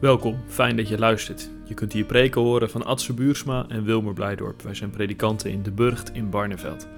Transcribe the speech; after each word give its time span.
Welkom, 0.00 0.36
fijn 0.46 0.76
dat 0.76 0.88
je 0.88 0.98
luistert. 0.98 1.50
Je 1.64 1.74
kunt 1.74 1.92
hier 1.92 2.04
preken 2.04 2.40
horen 2.40 2.70
van 2.70 2.84
Adse 2.84 3.14
Buursma 3.14 3.64
en 3.68 3.84
Wilmer 3.84 4.14
Blijdorp. 4.14 4.62
Wij 4.62 4.74
zijn 4.74 4.90
predikanten 4.90 5.50
in 5.50 5.62
De 5.62 5.70
Burgt 5.70 6.14
in 6.14 6.30
Barneveld. 6.30 6.88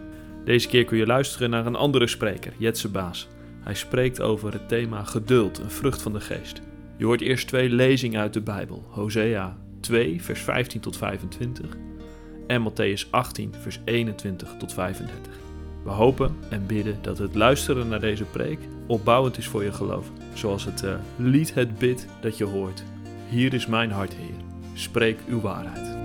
Deze 0.44 0.69
keer 0.69 0.85
kun 0.85 0.98
je 0.98 1.06
luisteren 1.06 1.50
naar 1.50 1.66
een 1.66 1.76
andere 1.76 2.06
spreker, 2.06 2.53
Jetse 2.56 2.88
Baas. 2.88 3.29
Hij 3.61 3.74
spreekt 3.74 4.21
over 4.21 4.53
het 4.53 4.69
thema 4.69 5.04
geduld, 5.04 5.58
een 5.58 5.71
vrucht 5.71 6.03
van 6.03 6.12
de 6.12 6.21
geest. 6.21 6.61
Je 6.96 7.04
hoort 7.04 7.21
eerst 7.21 7.48
twee 7.48 7.69
lezingen 7.69 8.21
uit 8.21 8.32
de 8.32 8.40
Bijbel. 8.40 8.84
Hosea 8.88 9.56
2, 9.80 10.22
vers 10.22 10.40
15 10.40 10.80
tot 10.80 10.96
25 10.96 11.76
en 12.46 12.71
Matthäus 12.71 13.10
18, 13.10 13.54
vers 13.60 13.80
21 13.85 14.54
tot 14.58 14.72
35. 14.72 15.33
We 15.85 15.90
hopen 15.90 16.37
en 16.51 16.66
bidden 16.66 16.98
dat 17.02 17.19
het 17.19 17.34
luisteren 17.34 17.88
naar 17.88 18.01
deze 18.01 18.24
preek 18.24 18.59
opbouwend 18.88 19.38
is 19.38 19.46
voor 19.48 19.64
je 19.64 19.73
geloof. 19.73 20.06
Zoals 20.34 20.64
het 20.64 20.82
uh, 20.82 20.95
lied 21.16 21.55
het 21.55 21.78
bid 21.78 22.06
dat 22.20 22.38
je 22.38 22.45
hoort. 22.45 22.82
Hier 23.28 23.55
is 23.55 23.66
mijn 23.66 23.91
hart, 23.91 24.14
Heer. 24.14 24.45
Spreek 24.74 25.19
uw 25.29 25.41
waarheid. 25.41 25.96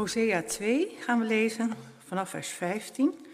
Hosea 0.00 0.42
2 0.42 0.96
gaan 1.00 1.18
we 1.18 1.24
lezen 1.24 1.72
vanaf 2.06 2.30
vers 2.30 2.48
15. 2.48 3.26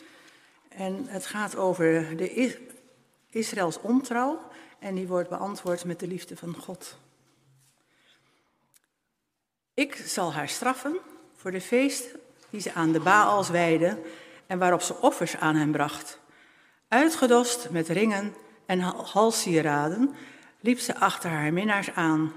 En 0.68 1.04
het 1.06 1.26
gaat 1.26 1.56
over 1.56 2.16
de 2.16 2.58
Israëls 3.30 3.80
ontrouw 3.80 4.40
en 4.78 4.94
die 4.94 5.06
wordt 5.06 5.28
beantwoord 5.28 5.84
met 5.84 6.00
de 6.00 6.06
liefde 6.06 6.36
van 6.36 6.56
God. 6.56 6.98
Ik 9.74 9.94
zal 9.94 10.32
haar 10.32 10.48
straffen 10.48 10.96
voor 11.36 11.50
de 11.50 11.60
feest 11.60 12.04
die 12.50 12.60
ze 12.60 12.72
aan 12.72 12.92
de 12.92 13.00
Baals 13.00 13.48
wijde 13.48 14.02
en 14.46 14.58
waarop 14.58 14.82
ze 14.82 15.00
offers 15.00 15.36
aan 15.36 15.56
hem 15.56 15.72
bracht. 15.72 16.20
Uitgedost 16.88 17.70
met 17.70 17.88
ringen 17.88 18.34
en 18.66 18.80
halssieraden 18.80 20.14
liep 20.60 20.78
ze 20.78 20.96
achter 20.96 21.30
haar 21.30 21.52
minnaars 21.52 21.90
aan. 21.90 22.32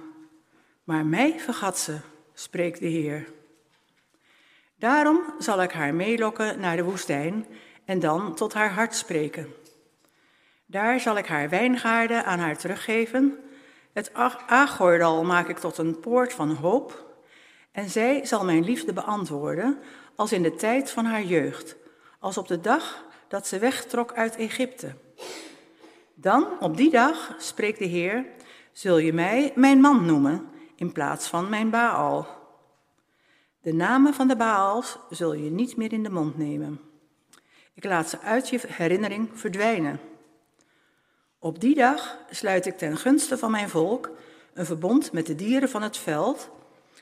Maar 0.84 1.06
mij 1.06 1.40
vergat 1.40 1.78
ze, 1.78 2.00
spreekt 2.34 2.80
de 2.80 2.88
Heer. 2.88 3.38
Daarom 4.80 5.22
zal 5.38 5.62
ik 5.62 5.72
haar 5.72 5.94
meelokken 5.94 6.60
naar 6.60 6.76
de 6.76 6.84
woestijn 6.84 7.46
en 7.86 8.00
dan 8.00 8.36
tot 8.36 8.54
haar 8.54 8.72
hart 8.72 8.96
spreken. 8.96 9.54
Daar 10.66 11.00
zal 11.00 11.18
ik 11.18 11.26
haar 11.26 11.50
wijngaarden 11.50 12.26
aan 12.26 12.40
haar 12.40 12.58
teruggeven. 12.58 13.38
Het 13.94 14.14
Agordal 14.48 15.24
maak 15.24 15.48
ik 15.48 15.58
tot 15.58 15.78
een 15.78 16.00
poort 16.00 16.34
van 16.34 16.52
hoop. 16.52 17.08
En 17.72 17.90
zij 17.90 18.26
zal 18.26 18.46
mijn 18.46 18.64
liefde 18.64 18.94
beantwoorden 18.94 19.80
als 20.16 20.32
in 20.32 20.44
de 20.44 20.56
tijd 20.56 20.92
van 20.92 21.06
haar 21.06 21.24
jeugd, 21.24 21.76
als 22.20 22.38
op 22.38 22.48
de 22.48 22.62
dag 22.62 23.06
dat 23.28 23.48
ze 23.48 23.60
wegtrok 23.60 24.14
uit 24.14 24.36
Egypte. 24.36 24.96
Dan, 26.14 26.48
op 26.60 26.78
die 26.78 26.90
dag, 26.90 27.36
spreekt 27.38 27.80
de 27.80 27.86
Heer, 27.86 28.26
zul 28.72 28.98
je 28.98 29.14
mij 29.14 29.52
mijn 29.56 29.80
man 29.80 30.06
noemen 30.06 30.50
in 30.76 30.92
plaats 30.92 31.28
van 31.28 31.50
mijn 31.50 31.70
Baal. 31.70 32.39
De 33.62 33.74
namen 33.74 34.14
van 34.14 34.28
de 34.28 34.36
Baals 34.36 34.98
zul 35.10 35.34
je 35.34 35.50
niet 35.50 35.78
meer 35.78 35.94
in 35.94 36.04
de 36.04 36.10
mond 36.10 36.38
nemen. 36.38 36.80
Ik 37.74 37.84
laat 37.84 38.10
ze 38.10 38.20
uit 38.20 38.50
je 38.50 38.60
herinnering 38.68 39.30
verdwijnen. 39.34 40.00
Op 41.40 41.60
die 41.60 41.76
dag 41.76 42.18
sluit 42.30 42.66
ik 42.66 42.78
ten 42.78 42.98
gunste 42.98 43.38
van 43.38 43.52
mijn 43.52 43.70
volk 43.70 44.12
een 44.54 44.66
verbond 44.66 45.12
met 45.12 45.26
de 45.26 45.36
dieren 45.36 45.70
van 45.70 45.82
het 45.82 45.98
veld, 45.98 46.50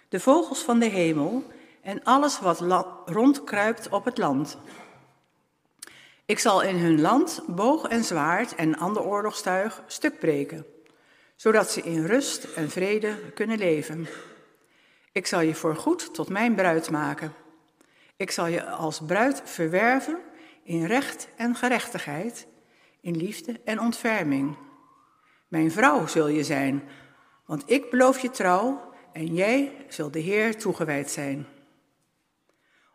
de 0.10 0.20
vogels 0.20 0.60
van 0.60 0.80
de 0.80 0.86
hemel 0.86 1.44
en 1.82 2.04
alles 2.04 2.40
wat 2.40 2.60
rondkruipt 3.06 3.90
op 3.90 4.06
het 4.06 4.18
land. 4.18 4.58
Ik 6.26 6.40
zal 6.40 6.62
in 6.62 6.76
hun 6.76 7.02
land 7.02 7.42
boog 7.48 7.88
en 7.88 8.04
zwaard 8.04 8.56
en 8.56 8.78
ander 8.78 9.04
oorlogstuig 9.04 9.84
stuk 9.88 10.20
breken, 10.20 10.66
zodat 11.36 11.72
ze 11.72 11.82
in 11.82 12.06
rust 12.06 12.44
en 12.44 12.70
vrede 12.70 13.32
kunnen 13.34 13.58
leven. 13.58 14.08
Ik 15.18 15.28
zal 15.28 15.42
je 15.42 15.56
voorgoed 15.56 16.14
tot 16.14 16.30
mijn 16.30 16.56
bruid 16.56 16.90
maken. 16.90 17.34
Ik 18.16 18.32
zal 18.32 18.48
je 18.48 18.66
als 18.66 19.02
bruid 19.06 19.42
verwerven 19.46 20.20
in 20.64 20.86
recht 20.86 21.28
en 21.36 21.56
gerechtigheid, 21.56 22.48
in 23.02 23.18
liefde 23.18 23.60
en 23.66 23.80
ontferming. 23.80 24.58
Mijn 25.48 25.72
vrouw 25.72 26.08
zul 26.08 26.28
je 26.28 26.44
zijn, 26.44 26.84
want 27.46 27.64
ik 27.66 27.90
beloof 27.90 28.20
je 28.20 28.30
trouw 28.30 28.94
en 29.14 29.34
jij 29.34 29.86
zult 29.88 30.14
de 30.14 30.20
Heer 30.20 30.58
toegewijd 30.58 31.10
zijn. 31.10 31.48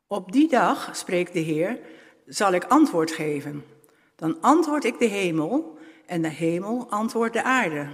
Op 0.06 0.32
die 0.32 0.48
dag, 0.48 0.96
spreekt 0.96 1.32
de 1.32 1.40
Heer, 1.40 1.80
zal 2.26 2.52
ik 2.52 2.64
antwoord 2.64 3.10
geven. 3.10 3.64
Dan 4.16 4.40
antwoord 4.40 4.84
ik 4.84 4.98
de 4.98 5.08
hemel 5.08 5.78
en 6.06 6.22
de 6.22 6.30
hemel 6.30 6.90
antwoordt 6.90 7.34
de 7.34 7.42
aarde. 7.42 7.88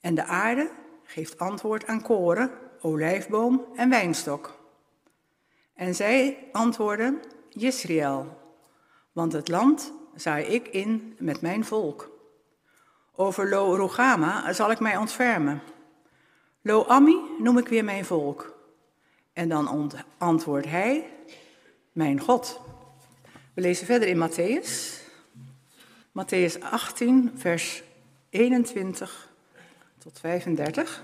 En 0.00 0.14
de 0.14 0.24
aarde 0.24 0.70
geeft 1.02 1.38
antwoord 1.38 1.86
aan 1.86 2.02
koren 2.02 2.63
olijfboom 2.84 3.64
en 3.74 3.90
wijnstok. 3.90 4.58
En 5.74 5.94
zij 5.94 6.48
antwoordden, 6.52 7.20
Jezreel, 7.48 8.38
want 9.12 9.32
het 9.32 9.48
land 9.48 9.92
zaai 10.14 10.44
ik 10.44 10.68
in 10.68 11.16
met 11.18 11.40
mijn 11.40 11.64
volk. 11.64 12.10
Over 13.14 13.48
Lo 13.48 13.74
Rugama 13.74 14.52
zal 14.52 14.70
ik 14.70 14.80
mij 14.80 14.96
ontfermen. 14.96 15.62
Lo 16.62 16.84
Ami 16.84 17.16
noem 17.38 17.58
ik 17.58 17.68
weer 17.68 17.84
mijn 17.84 18.04
volk. 18.04 18.58
En 19.32 19.48
dan 19.48 19.92
antwoordt 20.18 20.66
hij, 20.66 21.10
mijn 21.92 22.20
God. 22.20 22.60
We 23.54 23.60
lezen 23.60 23.86
verder 23.86 24.08
in 24.08 24.28
Matthäus. 24.28 25.02
Matthäus 26.12 26.60
18, 26.60 27.32
vers 27.36 27.82
21 28.30 29.32
tot 29.98 30.20
35. 30.20 31.02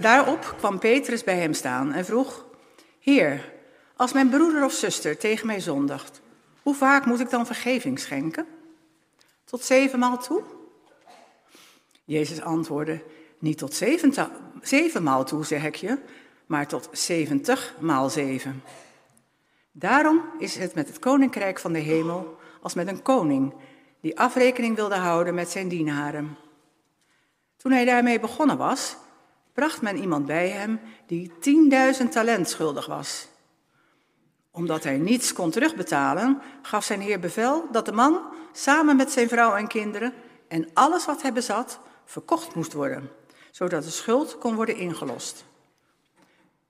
Daarop 0.00 0.54
kwam 0.58 0.78
Petrus 0.78 1.24
bij 1.24 1.36
hem 1.36 1.54
staan 1.54 1.92
en 1.92 2.04
vroeg: 2.04 2.44
Heer, 2.98 3.52
als 3.96 4.12
mijn 4.12 4.28
broeder 4.28 4.64
of 4.64 4.72
zuster 4.72 5.18
tegen 5.18 5.46
mij 5.46 5.60
zondigt, 5.60 6.20
hoe 6.62 6.74
vaak 6.74 7.06
moet 7.06 7.20
ik 7.20 7.30
dan 7.30 7.46
vergeving 7.46 7.98
schenken? 7.98 8.46
Tot 9.44 9.64
zevenmaal 9.64 10.18
toe? 10.18 10.42
Jezus 12.04 12.40
antwoordde: 12.40 13.02
Niet 13.38 13.58
tot 13.58 13.82
zevenmaal 14.62 15.24
toe, 15.24 15.44
zeg 15.44 15.64
ik 15.64 15.74
je, 15.74 15.98
maar 16.46 16.66
tot 16.66 16.88
zeventig 16.92 17.74
maal 17.78 18.10
zeven. 18.10 18.62
Daarom 19.72 20.22
is 20.38 20.56
het 20.56 20.74
met 20.74 20.88
het 20.88 20.98
koninkrijk 20.98 21.58
van 21.58 21.72
de 21.72 21.78
hemel 21.78 22.38
als 22.62 22.74
met 22.74 22.88
een 22.88 23.02
koning 23.02 23.54
die 24.00 24.18
afrekening 24.18 24.76
wilde 24.76 24.94
houden 24.94 25.34
met 25.34 25.50
zijn 25.50 25.68
dienaren. 25.68 26.36
Toen 27.56 27.72
hij 27.72 27.84
daarmee 27.84 28.20
begonnen 28.20 28.56
was, 28.56 28.96
bracht 29.60 29.82
men 29.82 29.96
iemand 29.98 30.26
bij 30.26 30.48
hem 30.48 30.80
die 31.06 31.32
10.000 32.02 32.08
talent 32.10 32.48
schuldig 32.48 32.86
was. 32.86 33.28
Omdat 34.50 34.84
hij 34.84 34.98
niets 34.98 35.32
kon 35.32 35.50
terugbetalen, 35.50 36.40
gaf 36.62 36.84
zijn 36.84 37.00
heer 37.00 37.20
bevel 37.20 37.68
dat 37.72 37.84
de 37.86 37.92
man 37.92 38.20
samen 38.52 38.96
met 38.96 39.10
zijn 39.10 39.28
vrouw 39.28 39.54
en 39.54 39.66
kinderen 39.66 40.12
en 40.48 40.68
alles 40.74 41.06
wat 41.06 41.22
hij 41.22 41.32
bezat 41.32 41.80
verkocht 42.04 42.54
moest 42.54 42.72
worden, 42.72 43.10
zodat 43.50 43.84
de 43.84 43.90
schuld 43.90 44.38
kon 44.38 44.54
worden 44.54 44.76
ingelost. 44.76 45.44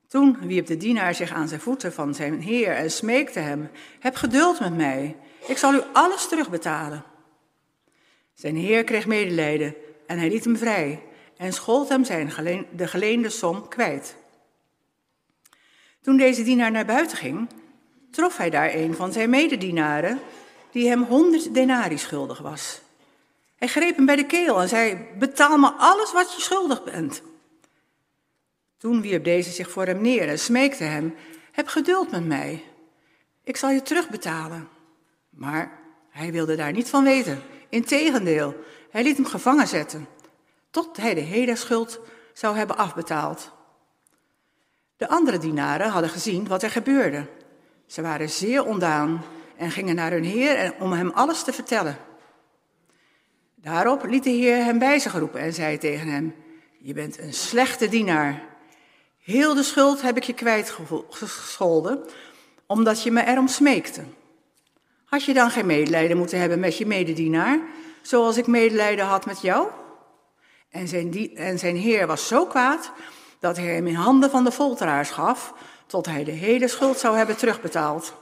Toen 0.09 0.39
wierp 0.41 0.67
de 0.67 0.77
dienaar 0.77 1.15
zich 1.15 1.33
aan 1.33 1.49
zijn 1.49 1.61
voeten 1.61 1.93
van 1.93 2.15
zijn 2.15 2.41
heer 2.41 2.73
en 2.73 2.91
smeekte 2.91 3.39
hem: 3.39 3.71
Heb 4.01 4.17
geduld 4.17 4.61
met 4.61 4.77
mij, 4.77 5.17
ik 5.47 5.59
zal 5.59 5.75
u 5.75 5.81
alles 5.93 6.29
terugbetalen. 6.29 7.05
Zijn 8.35 8.57
heer 8.57 8.85
kreeg 8.85 9.07
medelijden 9.07 9.75
en 10.07 10.19
hij 10.19 10.29
liet 10.29 10.45
hem 10.45 10.57
vrij 10.57 11.09
en 11.41 11.53
schold 11.53 11.89
hem 11.89 12.05
zijn 12.05 12.33
de 12.77 12.87
geleende 12.87 13.29
som 13.29 13.69
kwijt. 13.69 14.17
Toen 16.01 16.17
deze 16.17 16.43
dienaar 16.43 16.71
naar 16.71 16.85
buiten 16.85 17.17
ging, 17.17 17.49
trof 18.11 18.37
hij 18.37 18.51
daar 18.51 18.75
een 18.75 18.95
van 18.95 19.13
zijn 19.13 19.31
mededienaren 19.31 20.21
die 20.71 20.89
hem 20.89 21.03
honderd 21.03 21.55
denari 21.55 21.99
schuldig 21.99 22.39
was. 22.39 22.81
Hij 23.57 23.69
greep 23.69 23.97
hem 23.97 24.07
bij 24.07 24.17
de 24.17 24.27
keel 24.27 24.61
en 24.61 24.69
zei: 24.69 25.07
Betaal 25.19 25.59
me 25.59 25.71
alles 25.71 26.13
wat 26.13 26.35
je 26.35 26.41
schuldig 26.41 26.85
bent. 26.85 27.23
Toen 28.79 29.01
wierp 29.01 29.25
deze 29.25 29.51
zich 29.51 29.71
voor 29.71 29.87
hem 29.87 30.01
neer 30.01 30.29
en 30.29 30.39
smeekte 30.39 30.85
hem: 30.85 31.15
Heb 31.53 31.69
geduld 31.69 32.11
met 32.11 32.25
mij, 32.25 32.65
ik 33.45 33.57
zal 33.57 33.71
je 33.71 33.83
terugbetalen. 33.83 34.69
Maar 35.31 35.79
hij 36.11 36.33
wilde 36.33 36.57
daar 36.57 36.73
niet 36.73 36.89
van 36.89 37.05
weten. 37.05 37.43
Integendeel, 37.69 38.65
hij 38.91 39.03
liet 39.03 39.17
hem 39.17 39.27
gevangen 39.27 39.69
zetten 39.69 40.19
tot 40.71 40.97
hij 40.97 41.15
de 41.15 41.21
hele 41.21 41.57
schuld 41.57 42.01
zou 42.33 42.57
hebben 42.57 42.77
afbetaald. 42.77 43.53
De 44.97 45.09
andere 45.09 45.39
dienaren 45.39 45.91
hadden 45.91 46.11
gezien 46.11 46.49
wat 46.49 46.63
er 46.63 46.71
gebeurde. 46.71 47.27
Ze 47.87 48.03
waren 48.03 48.31
zeer 48.31 48.65
ondaan 48.65 49.23
en 49.57 49.71
gingen 49.71 49.95
naar 49.95 50.11
hun 50.11 50.25
heer 50.25 50.75
om 50.79 50.93
hem 50.93 51.11
alles 51.11 51.43
te 51.43 51.53
vertellen. 51.53 51.99
Daarop 53.55 54.05
liet 54.05 54.25
de 54.25 54.31
heer 54.31 54.65
hem 54.65 54.79
bij 54.79 54.99
zich 54.99 55.13
roepen 55.13 55.41
en 55.41 55.53
zei 55.53 55.79
tegen 55.79 56.09
hem: 56.09 56.35
Je 56.79 56.93
bent 56.93 57.19
een 57.19 57.35
slechte 57.35 57.89
dienaar. 57.89 58.43
Heel 59.19 59.55
de 59.55 59.63
schuld 59.63 60.03
heb 60.03 60.17
ik 60.17 60.23
je 60.23 60.35
kwijtgescholden, 60.35 62.05
omdat 62.67 63.03
je 63.03 63.11
me 63.11 63.25
erom 63.25 63.49
smeekte. 63.49 64.03
Had 65.05 65.25
je 65.25 65.35
dan 65.35 65.51
geen 65.51 65.67
medelijden 65.67 66.17
moeten 66.17 66.39
hebben 66.39 66.61
met 66.61 66.79
je 66.79 66.87
mededienaar, 66.87 67.59
zoals 68.03 68.37
ik 68.37 68.47
medelijden 68.47 69.07
had 69.07 69.27
met 69.27 69.41
jou? 69.41 69.69
En 70.71 70.89
zijn, 70.89 71.37
en 71.37 71.59
zijn 71.59 71.77
heer 71.77 72.07
was 72.07 72.27
zo 72.27 72.47
kwaad 72.47 72.93
dat 73.39 73.57
hij 73.57 73.67
hem 73.67 73.87
in 73.87 73.95
handen 73.95 74.31
van 74.31 74.45
de 74.45 74.53
folteraars 74.53 75.11
gaf, 75.11 75.55
tot 75.87 76.07
hij 76.07 76.25
de 76.25 76.31
hele 76.31 76.69
schuld 76.69 76.99
zou 76.99 77.17
hebben 77.17 77.37
terugbetaald. 77.37 78.15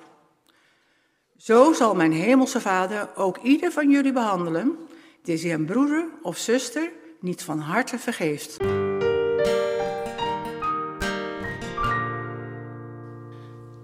Zo 1.37 1.73
zal 1.73 1.95
mijn 1.95 2.13
hemelse 2.13 2.61
vader 2.61 3.09
ook 3.15 3.39
ieder 3.39 3.73
van 3.73 3.91
jullie 3.91 4.13
behandelen, 4.13 4.79
die 5.23 5.37
zijn 5.37 5.65
broeder 5.67 6.09
of 6.23 6.37
zuster 6.39 6.91
niet 7.21 7.43
van 7.43 7.59
harte 7.59 7.99
vergeeft. 7.99 8.57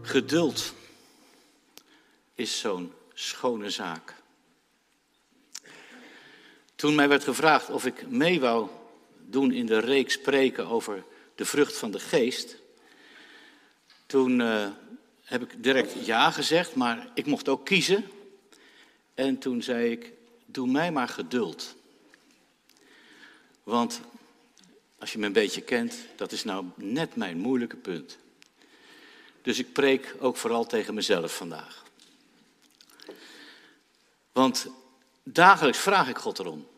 Geduld 0.03 0.75
is 2.35 2.61
zo'n 2.61 2.93
schone 3.15 3.71
zaak. 3.71 4.15
Toen 6.85 6.95
mij 6.95 7.09
werd 7.09 7.25
gevraagd 7.25 7.71
of 7.71 7.87
ik 7.87 8.09
mee 8.09 8.41
wou 8.41 8.69
doen 9.27 9.53
in 9.53 9.67
de 9.67 9.79
reeks 9.79 10.15
spreken 10.15 10.67
over 10.67 11.05
de 11.35 11.45
vrucht 11.45 11.77
van 11.77 11.91
de 11.91 12.01
geest, 12.01 12.57
toen 14.07 14.41
uh, 14.41 14.67
heb 15.23 15.43
ik 15.43 15.63
direct 15.63 16.07
ja 16.07 16.31
gezegd, 16.31 16.75
maar 16.75 17.09
ik 17.15 17.27
mocht 17.27 17.49
ook 17.49 17.65
kiezen. 17.65 18.05
En 19.15 19.39
toen 19.39 19.63
zei 19.63 19.91
ik, 19.91 20.13
doe 20.47 20.67
mij 20.69 20.93
maar 20.93 21.09
geduld. 21.09 21.75
Want 23.63 24.01
als 24.99 25.13
je 25.13 25.19
me 25.19 25.27
een 25.27 25.33
beetje 25.33 25.63
kent, 25.63 25.95
dat 26.17 26.33
is 26.33 26.45
nou 26.45 26.65
net 26.75 27.17
mijn 27.17 27.39
moeilijke 27.39 27.77
punt. 27.77 28.19
Dus 29.43 29.59
ik 29.59 29.73
preek 29.73 30.15
ook 30.19 30.37
vooral 30.37 30.67
tegen 30.67 30.95
mezelf 30.95 31.37
vandaag. 31.37 31.85
Want 34.33 34.67
dagelijks 35.23 35.79
vraag 35.79 36.09
ik 36.09 36.19
God 36.19 36.39
erom: 36.39 36.73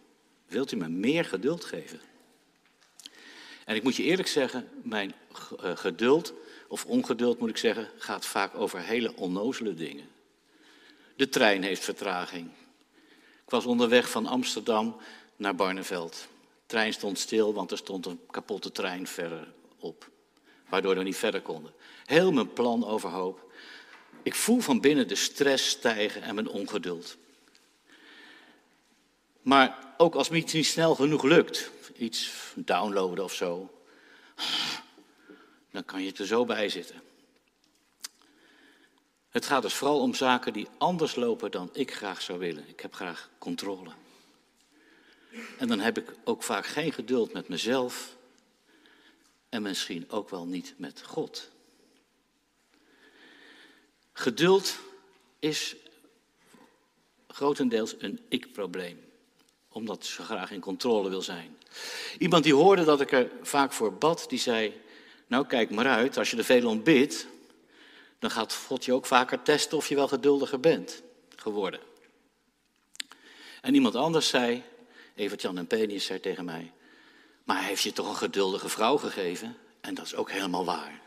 wilt 0.49 0.73
u 0.73 0.77
me 0.77 0.89
meer 0.89 1.25
geduld 1.25 1.65
geven? 1.65 2.01
En 3.65 3.77
ik 3.77 3.83
moet 3.83 3.97
je 3.97 4.03
eerlijk 4.03 4.29
zeggen, 4.29 4.69
mijn 4.83 5.15
eh, 5.61 5.77
geduld, 5.77 6.33
of 6.69 6.85
ongeduld 6.85 7.39
moet 7.39 7.49
ik 7.49 7.57
zeggen, 7.57 7.91
gaat 7.99 8.27
vaak 8.27 8.55
over 8.55 8.81
hele 8.81 9.17
onnozele 9.17 9.75
dingen. 9.75 10.09
De 11.17 11.29
trein 11.29 11.63
heeft 11.63 11.85
vertraging. 11.85 12.51
Ik 13.45 13.51
was 13.51 13.67
onderweg 13.67 14.11
van 14.11 14.27
Amsterdam 14.27 14.97
naar 15.37 15.55
Barneveld. 15.55 16.13
De 16.13 16.67
trein 16.67 16.93
stond 16.93 17.19
stil, 17.19 17.55
want 17.55 17.71
er 17.71 17.77
stond 17.77 18.07
een 18.07 18.21
kapotte 18.31 18.73
trein 18.73 19.07
verderop. 19.07 20.11
Waardoor 20.69 20.97
we 20.97 21.03
niet 21.03 21.17
verder 21.17 21.41
konden. 21.41 21.73
Heel 22.05 22.33
mijn 22.33 22.53
plan 22.53 22.87
overhoop. 22.87 23.53
Ik 24.23 24.35
voel 24.35 24.61
van 24.61 24.81
binnen 24.81 25.09
de 25.09 25.15
stress 25.15 25.69
stijgen 25.69 26.23
en 26.23 26.35
mijn 26.35 26.49
ongeduld. 26.49 27.17
Maar 29.47 29.95
ook 29.97 30.15
als 30.15 30.31
iets 30.31 30.53
niet 30.53 30.67
snel 30.67 30.95
genoeg 30.95 31.23
lukt, 31.23 31.71
iets 31.97 32.33
downloaden 32.55 33.25
of 33.25 33.35
zo, 33.35 33.81
dan 35.71 35.85
kan 35.85 36.03
je 36.03 36.13
er 36.13 36.27
zo 36.27 36.45
bij 36.45 36.69
zitten. 36.69 37.03
Het 39.29 39.47
gaat 39.47 39.63
dus 39.63 39.75
vooral 39.75 40.01
om 40.01 40.15
zaken 40.15 40.53
die 40.53 40.69
anders 40.79 41.15
lopen 41.15 41.51
dan 41.51 41.71
ik 41.73 41.95
graag 41.95 42.23
zou 42.23 42.39
willen. 42.39 42.69
Ik 42.69 42.81
heb 42.81 42.95
graag 42.95 43.31
controle. 43.39 43.91
En 45.59 45.69
dan 45.69 45.81
heb 45.81 45.99
ik 45.99 46.13
ook 46.25 46.43
vaak 46.43 46.67
geen 46.67 46.93
geduld 46.93 47.33
met 47.33 47.49
mezelf 47.49 48.17
en 49.49 49.63
misschien 49.63 50.11
ook 50.11 50.31
wel 50.31 50.47
niet 50.47 50.75
met 50.77 51.03
God. 51.03 51.51
Geduld 54.13 54.79
is 55.39 55.77
grotendeels 57.27 57.95
een 57.99 58.21
ik-probleem 58.29 59.06
omdat 59.77 60.05
ze 60.05 60.23
graag 60.23 60.51
in 60.51 60.61
controle 60.61 61.09
wil 61.09 61.23
zijn. 61.23 61.57
Iemand 62.19 62.45
die 62.45 62.55
hoorde 62.55 62.85
dat 62.85 63.01
ik 63.01 63.13
er 63.13 63.31
vaak 63.43 63.73
voor 63.73 63.95
bad, 63.95 64.25
die 64.29 64.39
zei: 64.39 64.81
Nou, 65.27 65.47
kijk 65.47 65.71
maar 65.71 65.87
uit, 65.87 66.19
als 66.19 66.31
je 66.31 66.37
er 66.37 66.45
veel 66.45 66.69
om 66.69 66.83
bidt, 66.83 67.27
dan 68.19 68.31
gaat 68.31 68.55
God 68.55 68.85
je 68.85 68.93
ook 68.93 69.07
vaker 69.07 69.43
testen 69.43 69.77
of 69.77 69.89
je 69.89 69.95
wel 69.95 70.09
geduldiger 70.09 70.61
bent 70.61 71.03
geworden. 71.37 71.81
En 73.61 73.75
iemand 73.75 73.95
anders 73.95 74.29
zei, 74.29 74.63
Evert-Jan 75.15 75.59
en 75.59 75.67
Penius 75.67 76.05
zei 76.05 76.21
tegen 76.21 76.45
mij: 76.45 76.73
Maar 77.45 77.59
hij 77.59 77.69
heeft 77.69 77.83
je 77.83 77.93
toch 77.93 78.09
een 78.09 78.17
geduldige 78.17 78.69
vrouw 78.69 78.97
gegeven? 78.97 79.57
En 79.81 79.95
dat 79.95 80.05
is 80.05 80.15
ook 80.15 80.31
helemaal 80.31 80.65
waar. 80.65 81.01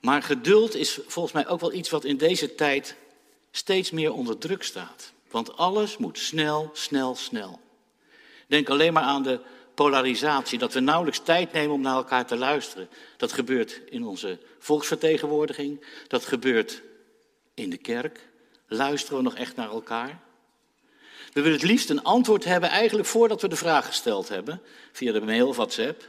Maar 0.00 0.22
geduld 0.22 0.74
is 0.74 0.98
volgens 1.06 1.34
mij 1.34 1.48
ook 1.48 1.60
wel 1.60 1.72
iets 1.72 1.90
wat 1.90 2.04
in 2.04 2.16
deze 2.16 2.54
tijd 2.54 2.96
steeds 3.50 3.90
meer 3.90 4.12
onder 4.12 4.38
druk 4.38 4.62
staat. 4.62 5.12
Want 5.32 5.56
alles 5.56 5.96
moet 5.96 6.18
snel, 6.18 6.70
snel, 6.72 7.14
snel. 7.14 7.60
Denk 8.46 8.68
alleen 8.68 8.92
maar 8.92 9.02
aan 9.02 9.22
de 9.22 9.40
polarisatie, 9.74 10.58
dat 10.58 10.72
we 10.72 10.80
nauwelijks 10.80 11.20
tijd 11.20 11.52
nemen 11.52 11.74
om 11.74 11.80
naar 11.80 11.94
elkaar 11.94 12.26
te 12.26 12.36
luisteren. 12.36 12.88
Dat 13.16 13.32
gebeurt 13.32 13.80
in 13.88 14.04
onze 14.04 14.38
volksvertegenwoordiging, 14.58 15.84
dat 16.08 16.24
gebeurt 16.24 16.82
in 17.54 17.70
de 17.70 17.76
kerk. 17.76 18.28
Luisteren 18.66 19.16
we 19.16 19.22
nog 19.22 19.34
echt 19.34 19.56
naar 19.56 19.70
elkaar? 19.70 20.20
We 21.32 21.40
willen 21.40 21.58
het 21.58 21.68
liefst 21.68 21.90
een 21.90 22.02
antwoord 22.02 22.44
hebben, 22.44 22.68
eigenlijk 22.68 23.08
voordat 23.08 23.40
we 23.40 23.48
de 23.48 23.56
vraag 23.56 23.86
gesteld 23.86 24.28
hebben, 24.28 24.62
via 24.92 25.12
de 25.12 25.20
mail 25.20 25.48
of 25.48 25.56
WhatsApp. 25.56 26.08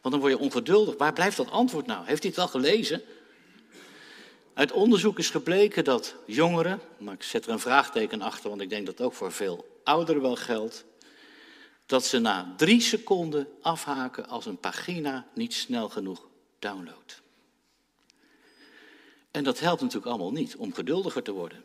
Want 0.00 0.14
dan 0.14 0.20
word 0.20 0.32
je 0.32 0.38
ongeduldig. 0.38 0.96
Waar 0.96 1.12
blijft 1.12 1.36
dat 1.36 1.50
antwoord 1.50 1.86
nou? 1.86 2.06
Heeft 2.06 2.22
hij 2.22 2.30
het 2.30 2.40
al 2.40 2.48
gelezen? 2.48 3.02
Uit 4.60 4.72
onderzoek 4.72 5.18
is 5.18 5.30
gebleken 5.30 5.84
dat 5.84 6.14
jongeren, 6.26 6.80
maar 6.98 7.14
ik 7.14 7.22
zet 7.22 7.44
er 7.44 7.50
een 7.50 7.60
vraagteken 7.60 8.22
achter, 8.22 8.48
want 8.48 8.60
ik 8.60 8.70
denk 8.70 8.86
dat 8.86 9.00
ook 9.00 9.12
voor 9.12 9.32
veel 9.32 9.80
ouderen 9.84 10.22
wel 10.22 10.36
geldt, 10.36 10.84
dat 11.86 12.04
ze 12.04 12.18
na 12.18 12.54
drie 12.56 12.80
seconden 12.80 13.48
afhaken 13.62 14.28
als 14.28 14.46
een 14.46 14.58
pagina 14.58 15.26
niet 15.34 15.54
snel 15.54 15.88
genoeg 15.88 16.26
downloadt. 16.58 17.20
En 19.30 19.44
dat 19.44 19.60
helpt 19.60 19.80
natuurlijk 19.80 20.10
allemaal 20.10 20.32
niet 20.32 20.56
om 20.56 20.74
geduldiger 20.74 21.22
te 21.22 21.32
worden. 21.32 21.64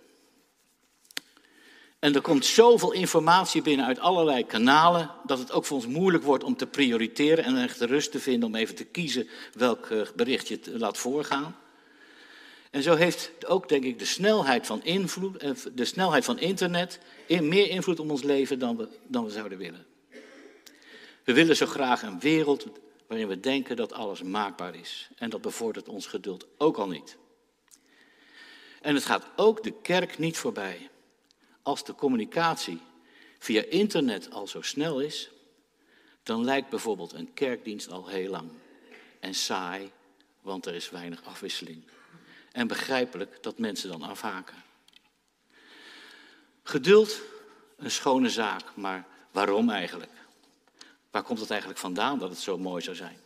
En 1.99 2.15
er 2.15 2.21
komt 2.21 2.45
zoveel 2.45 2.91
informatie 2.91 3.61
binnen 3.61 3.85
uit 3.85 3.99
allerlei 3.99 4.45
kanalen, 4.45 5.11
dat 5.25 5.39
het 5.39 5.51
ook 5.51 5.65
voor 5.65 5.77
ons 5.77 5.87
moeilijk 5.87 6.23
wordt 6.23 6.43
om 6.43 6.57
te 6.57 6.67
prioriteren 6.67 7.43
en 7.43 7.57
echt 7.57 7.79
de 7.79 7.85
rust 7.85 8.11
te 8.11 8.19
vinden 8.19 8.49
om 8.49 8.55
even 8.55 8.75
te 8.75 8.85
kiezen 8.85 9.27
welk 9.53 9.85
eh, 9.85 10.01
bericht 10.15 10.47
je 10.47 10.59
laat 10.65 10.97
voorgaan. 10.97 11.55
En 12.75 12.83
zo 12.83 12.95
heeft 12.95 13.45
ook, 13.45 13.69
denk 13.69 13.83
ik, 13.83 13.99
de 13.99 14.05
snelheid 14.05 14.65
van, 14.65 14.83
invloed, 14.83 15.37
eh, 15.37 15.51
de 15.73 15.85
snelheid 15.85 16.25
van 16.25 16.39
internet 16.39 16.99
meer 17.27 17.69
invloed 17.69 17.99
op 17.99 18.09
ons 18.09 18.23
leven 18.23 18.59
dan 18.59 18.77
we, 18.77 18.87
dan 19.07 19.25
we 19.25 19.31
zouden 19.31 19.57
willen. 19.57 19.85
We 21.23 21.33
willen 21.33 21.55
zo 21.55 21.65
graag 21.65 22.01
een 22.01 22.19
wereld 22.19 22.67
waarin 23.07 23.27
we 23.27 23.39
denken 23.39 23.75
dat 23.75 23.93
alles 23.93 24.21
maakbaar 24.21 24.75
is. 24.75 25.09
En 25.17 25.29
dat 25.29 25.41
bevordert 25.41 25.87
ons 25.87 26.07
geduld 26.07 26.47
ook 26.57 26.77
al 26.77 26.87
niet. 26.87 27.17
En 28.81 28.95
het 28.95 29.05
gaat 29.05 29.27
ook 29.35 29.63
de 29.63 29.73
kerk 29.81 30.17
niet 30.17 30.37
voorbij. 30.37 30.89
Als 31.61 31.83
de 31.83 31.95
communicatie 31.95 32.81
via 33.39 33.63
internet 33.69 34.31
al 34.31 34.47
zo 34.47 34.61
snel 34.61 34.99
is, 34.99 35.29
dan 36.23 36.43
lijkt 36.43 36.69
bijvoorbeeld 36.69 37.13
een 37.13 37.33
kerkdienst 37.33 37.91
al 37.91 38.07
heel 38.07 38.29
lang 38.29 38.49
en 39.19 39.33
saai, 39.33 39.91
want 40.41 40.65
er 40.65 40.73
is 40.73 40.89
weinig 40.89 41.23
afwisseling 41.23 41.83
en 42.55 42.67
begrijpelijk 42.67 43.43
dat 43.43 43.57
mensen 43.57 43.89
dan 43.89 44.03
afhaken. 44.03 44.55
Geduld, 46.63 47.21
een 47.77 47.91
schone 47.91 48.29
zaak, 48.29 48.75
maar 48.75 49.05
waarom 49.31 49.69
eigenlijk? 49.69 50.11
Waar 51.11 51.23
komt 51.23 51.39
het 51.39 51.49
eigenlijk 51.49 51.79
vandaan 51.79 52.19
dat 52.19 52.29
het 52.29 52.39
zo 52.39 52.57
mooi 52.57 52.83
zou 52.83 52.95
zijn? 52.95 53.17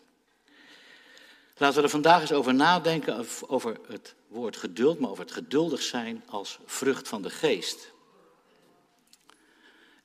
Laten 1.58 1.78
we 1.78 1.84
er 1.84 1.90
vandaag 1.90 2.22
eens 2.22 2.32
over 2.32 2.54
nadenken, 2.54 3.26
over 3.48 3.80
het 3.88 4.16
woord 4.28 4.58
geduld, 4.58 5.00
maar 5.00 5.10
over 5.10 5.24
het 5.24 5.34
geduldig 5.34 5.82
zijn 5.82 6.24
als 6.26 6.60
vrucht 6.66 7.08
van 7.08 7.22
de 7.22 7.30
geest. 7.30 7.92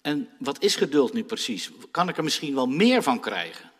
En 0.01 0.31
wat 0.39 0.63
is 0.63 0.77
geduld 0.77 1.13
nu 1.13 1.25
precies? 1.25 1.71
Kan 1.91 2.09
ik 2.09 2.17
er 2.17 2.25
misschien 2.25 2.55
wel 2.55 2.67
meer 2.67 3.03
van 3.03 3.21
krijgen? 3.21 3.71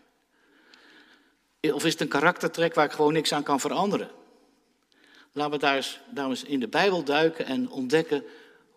Of 1.61 1.85
is 1.85 1.93
het 1.93 2.01
een 2.01 2.09
karaktertrek 2.09 2.75
waar 2.75 2.85
ik 2.85 2.93
gewoon 2.93 3.13
niks 3.13 3.33
aan 3.33 3.43
kan 3.43 3.61
veranderen? 3.61 4.11
Laten 5.37 5.53
we 5.53 5.59
daar 6.15 6.29
eens, 6.29 6.45
in 6.45 6.61
de 6.61 6.69
Bijbel 6.69 7.05
duiken 7.05 7.47
en 7.47 7.71
ontdekken 7.71 8.25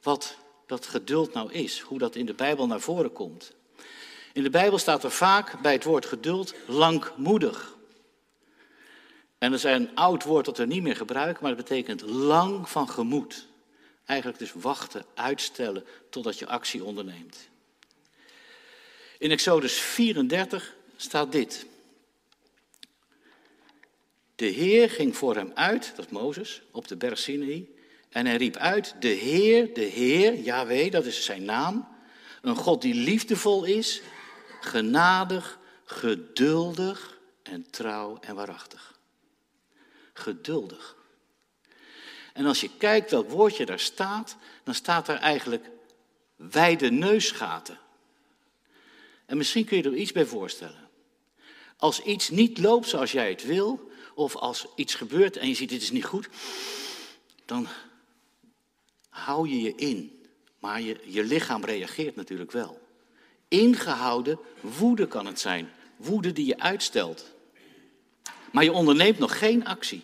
wat 0.01 0.37
dat 0.65 0.85
geduld 0.85 1.33
nou 1.33 1.51
is. 1.51 1.79
Hoe 1.79 1.97
dat 1.97 2.15
in 2.15 2.25
de 2.25 2.33
Bijbel 2.33 2.67
naar 2.67 2.79
voren 2.79 3.13
komt. 3.13 3.53
In 4.33 4.43
de 4.43 4.49
Bijbel 4.49 4.77
staat 4.77 5.03
er 5.03 5.11
vaak 5.11 5.61
bij 5.61 5.73
het 5.73 5.83
woord 5.83 6.05
geduld 6.05 6.53
langmoedig. 6.65 7.75
En 9.37 9.51
dat 9.51 9.59
is 9.59 9.63
een 9.63 9.95
oud 9.95 10.23
woord 10.23 10.45
dat 10.45 10.57
we 10.57 10.65
niet 10.65 10.83
meer 10.83 10.95
gebruiken, 10.95 11.43
maar 11.43 11.55
dat 11.55 11.65
betekent 11.65 12.01
lang 12.01 12.69
van 12.69 12.89
gemoed. 12.89 13.47
Eigenlijk 14.05 14.39
dus 14.39 14.53
wachten, 14.53 15.05
uitstellen 15.13 15.85
totdat 16.09 16.39
je 16.39 16.47
actie 16.47 16.83
onderneemt. 16.83 17.49
In 19.17 19.31
Exodus 19.31 19.79
34 19.79 20.75
staat 20.95 21.31
dit. 21.31 21.65
De 24.37 24.45
Heer 24.45 24.89
ging 24.89 25.17
voor 25.17 25.35
hem 25.35 25.51
uit, 25.53 25.93
dat 25.95 26.05
is 26.05 26.11
Mozes, 26.11 26.61
op 26.71 26.87
de 26.87 26.95
berg 26.95 27.17
Sinai. 27.17 27.75
En 28.09 28.25
hij 28.25 28.35
riep 28.35 28.55
uit, 28.55 28.95
de 28.99 29.07
Heer, 29.07 29.73
de 29.73 29.83
Heer, 29.83 30.33
Yahweh, 30.33 30.91
dat 30.91 31.05
is 31.05 31.25
zijn 31.25 31.43
naam. 31.43 31.87
Een 32.41 32.55
God 32.55 32.81
die 32.81 32.93
liefdevol 32.93 33.63
is, 33.63 34.01
genadig, 34.61 35.59
geduldig 35.85 37.19
en 37.43 37.69
trouw 37.69 38.17
en 38.21 38.35
waarachtig. 38.35 38.99
Geduldig. 40.13 40.95
En 42.33 42.45
als 42.45 42.61
je 42.61 42.69
kijkt 42.77 43.11
welk 43.11 43.29
woordje 43.29 43.65
daar 43.65 43.79
staat, 43.79 44.35
dan 44.63 44.73
staat 44.73 45.05
daar 45.05 45.19
eigenlijk 45.19 45.69
wijde 46.35 46.91
neusgaten. 46.91 47.79
En 49.25 49.37
misschien 49.37 49.65
kun 49.65 49.77
je 49.77 49.83
er 49.83 49.95
iets 49.95 50.11
bij 50.11 50.25
voorstellen. 50.25 50.89
Als 51.77 52.01
iets 52.01 52.29
niet 52.29 52.57
loopt 52.57 52.87
zoals 52.87 53.11
jij 53.11 53.29
het 53.29 53.43
wil, 53.43 53.87
of 54.17 54.35
als 54.35 54.65
iets 54.75 54.95
gebeurt 54.95 55.37
en 55.37 55.47
je 55.47 55.53
ziet 55.53 55.69
dit 55.69 55.81
is 55.81 55.91
niet 55.91 56.05
goed, 56.05 56.29
dan 57.45 57.67
hou 59.09 59.49
je 59.49 59.61
je 59.61 59.75
in. 59.75 60.25
Maar 60.59 60.81
je, 60.81 60.99
je 61.05 61.23
lichaam 61.23 61.63
reageert 61.63 62.15
natuurlijk 62.15 62.51
wel. 62.51 62.87
Ingehouden 63.47 64.39
woede 64.61 65.07
kan 65.07 65.25
het 65.25 65.39
zijn. 65.39 65.71
Woede 65.95 66.31
die 66.31 66.45
je 66.45 66.59
uitstelt. 66.59 67.25
Maar 68.51 68.63
je 68.63 68.71
onderneemt 68.71 69.19
nog 69.19 69.37
geen 69.37 69.65
actie. 69.65 70.03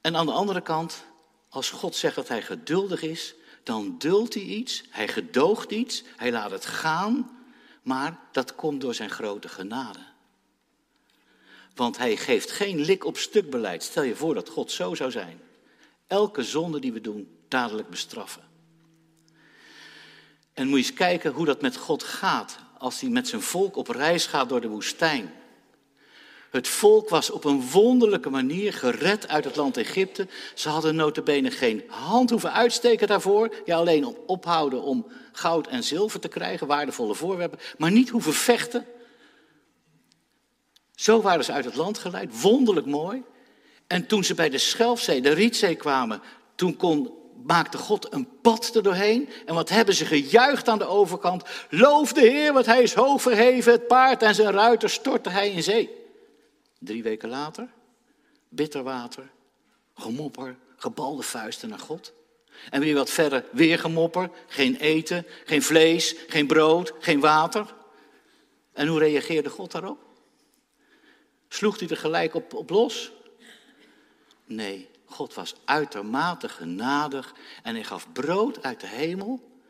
En 0.00 0.16
aan 0.16 0.26
de 0.26 0.32
andere 0.32 0.60
kant, 0.60 1.04
als 1.48 1.70
God 1.70 1.96
zegt 1.96 2.14
dat 2.14 2.28
hij 2.28 2.42
geduldig 2.42 3.02
is, 3.02 3.34
dan 3.62 3.98
duldt 3.98 4.34
hij 4.34 4.42
iets, 4.42 4.82
hij 4.90 5.08
gedoogt 5.08 5.70
iets, 5.70 6.02
hij 6.16 6.32
laat 6.32 6.50
het 6.50 6.66
gaan, 6.66 7.38
maar 7.82 8.18
dat 8.32 8.54
komt 8.54 8.80
door 8.80 8.94
zijn 8.94 9.10
grote 9.10 9.48
genade. 9.48 10.13
Want 11.74 11.98
hij 11.98 12.16
geeft 12.16 12.50
geen 12.50 12.80
lik 12.80 13.04
op 13.04 13.16
stuk 13.16 13.50
beleid. 13.50 13.82
Stel 13.82 14.02
je 14.02 14.16
voor 14.16 14.34
dat 14.34 14.48
God 14.48 14.70
zo 14.70 14.94
zou 14.94 15.10
zijn. 15.10 15.40
Elke 16.06 16.42
zonde 16.42 16.80
die 16.80 16.92
we 16.92 17.00
doen, 17.00 17.38
dadelijk 17.48 17.88
bestraffen. 17.88 18.42
En 20.52 20.68
moet 20.68 20.78
je 20.78 20.84
eens 20.84 20.94
kijken 20.94 21.32
hoe 21.32 21.46
dat 21.46 21.60
met 21.60 21.76
God 21.76 22.02
gaat 22.02 22.58
als 22.78 23.00
hij 23.00 23.10
met 23.10 23.28
zijn 23.28 23.42
volk 23.42 23.76
op 23.76 23.88
reis 23.88 24.26
gaat 24.26 24.48
door 24.48 24.60
de 24.60 24.68
woestijn. 24.68 25.32
Het 26.50 26.68
volk 26.68 27.08
was 27.08 27.30
op 27.30 27.44
een 27.44 27.70
wonderlijke 27.70 28.30
manier 28.30 28.72
gered 28.72 29.28
uit 29.28 29.44
het 29.44 29.56
land 29.56 29.76
Egypte. 29.76 30.28
Ze 30.54 30.68
hadden 30.68 30.94
notabene 30.94 31.50
geen 31.50 31.82
hand 31.86 32.30
hoeven 32.30 32.52
uitsteken 32.52 33.06
daarvoor. 33.06 33.54
Ja, 33.64 33.76
alleen 33.76 34.04
om 34.04 34.16
ophouden 34.26 34.82
om 34.82 35.06
goud 35.32 35.66
en 35.66 35.84
zilver 35.84 36.20
te 36.20 36.28
krijgen, 36.28 36.66
waardevolle 36.66 37.14
voorwerpen. 37.14 37.58
Maar 37.78 37.90
niet 37.90 38.08
hoeven 38.08 38.32
vechten. 38.32 38.86
Zo 40.94 41.20
waren 41.20 41.44
ze 41.44 41.52
uit 41.52 41.64
het 41.64 41.74
land 41.74 41.98
geleid, 41.98 42.40
wonderlijk 42.40 42.86
mooi. 42.86 43.22
En 43.86 44.06
toen 44.06 44.24
ze 44.24 44.34
bij 44.34 44.48
de 44.48 44.58
Schelfzee, 44.58 45.20
de 45.20 45.32
Rietzee 45.32 45.74
kwamen, 45.74 46.22
toen 46.54 46.76
kon, 46.76 47.12
maakte 47.44 47.78
God 47.78 48.12
een 48.12 48.28
pad 48.40 48.74
er 48.74 48.82
doorheen. 48.82 49.28
En 49.46 49.54
wat 49.54 49.68
hebben 49.68 49.94
ze 49.94 50.04
gejuicht 50.04 50.68
aan 50.68 50.78
de 50.78 50.86
overkant? 50.86 51.42
Loof 51.70 52.12
de 52.12 52.20
Heer, 52.20 52.52
want 52.52 52.66
hij 52.66 52.82
is 52.82 52.94
hoog 52.94 53.22
verheven. 53.22 53.72
Het 53.72 53.86
paard 53.86 54.22
en 54.22 54.34
zijn 54.34 54.52
ruiter 54.52 54.90
stortte 54.90 55.30
hij 55.30 55.50
in 55.50 55.62
zee. 55.62 55.90
Drie 56.78 57.02
weken 57.02 57.28
later, 57.28 57.68
bitter 58.48 58.82
water, 58.82 59.30
gemopper, 59.94 60.56
gebalde 60.76 61.22
vuisten 61.22 61.68
naar 61.68 61.78
God. 61.78 62.12
En 62.70 62.80
weer 62.80 62.94
wat 62.94 63.10
verder, 63.10 63.44
weer 63.52 63.78
gemopper, 63.78 64.30
geen 64.46 64.76
eten, 64.76 65.26
geen 65.44 65.62
vlees, 65.62 66.14
geen 66.28 66.46
brood, 66.46 66.92
geen 66.98 67.20
water. 67.20 67.74
En 68.72 68.86
hoe 68.86 68.98
reageerde 68.98 69.50
God 69.50 69.72
daarop? 69.72 70.03
Sloeg 71.54 71.78
hij 71.78 71.88
er 71.88 71.96
gelijk 71.96 72.34
op, 72.34 72.54
op 72.54 72.70
los? 72.70 73.12
Nee, 74.44 74.90
God 75.04 75.34
was 75.34 75.54
uitermate 75.64 76.48
genadig 76.48 77.34
en 77.62 77.74
hij 77.74 77.84
gaf 77.84 78.12
brood 78.12 78.62
uit 78.62 78.80
de 78.80 78.86
hemel, 78.86 79.60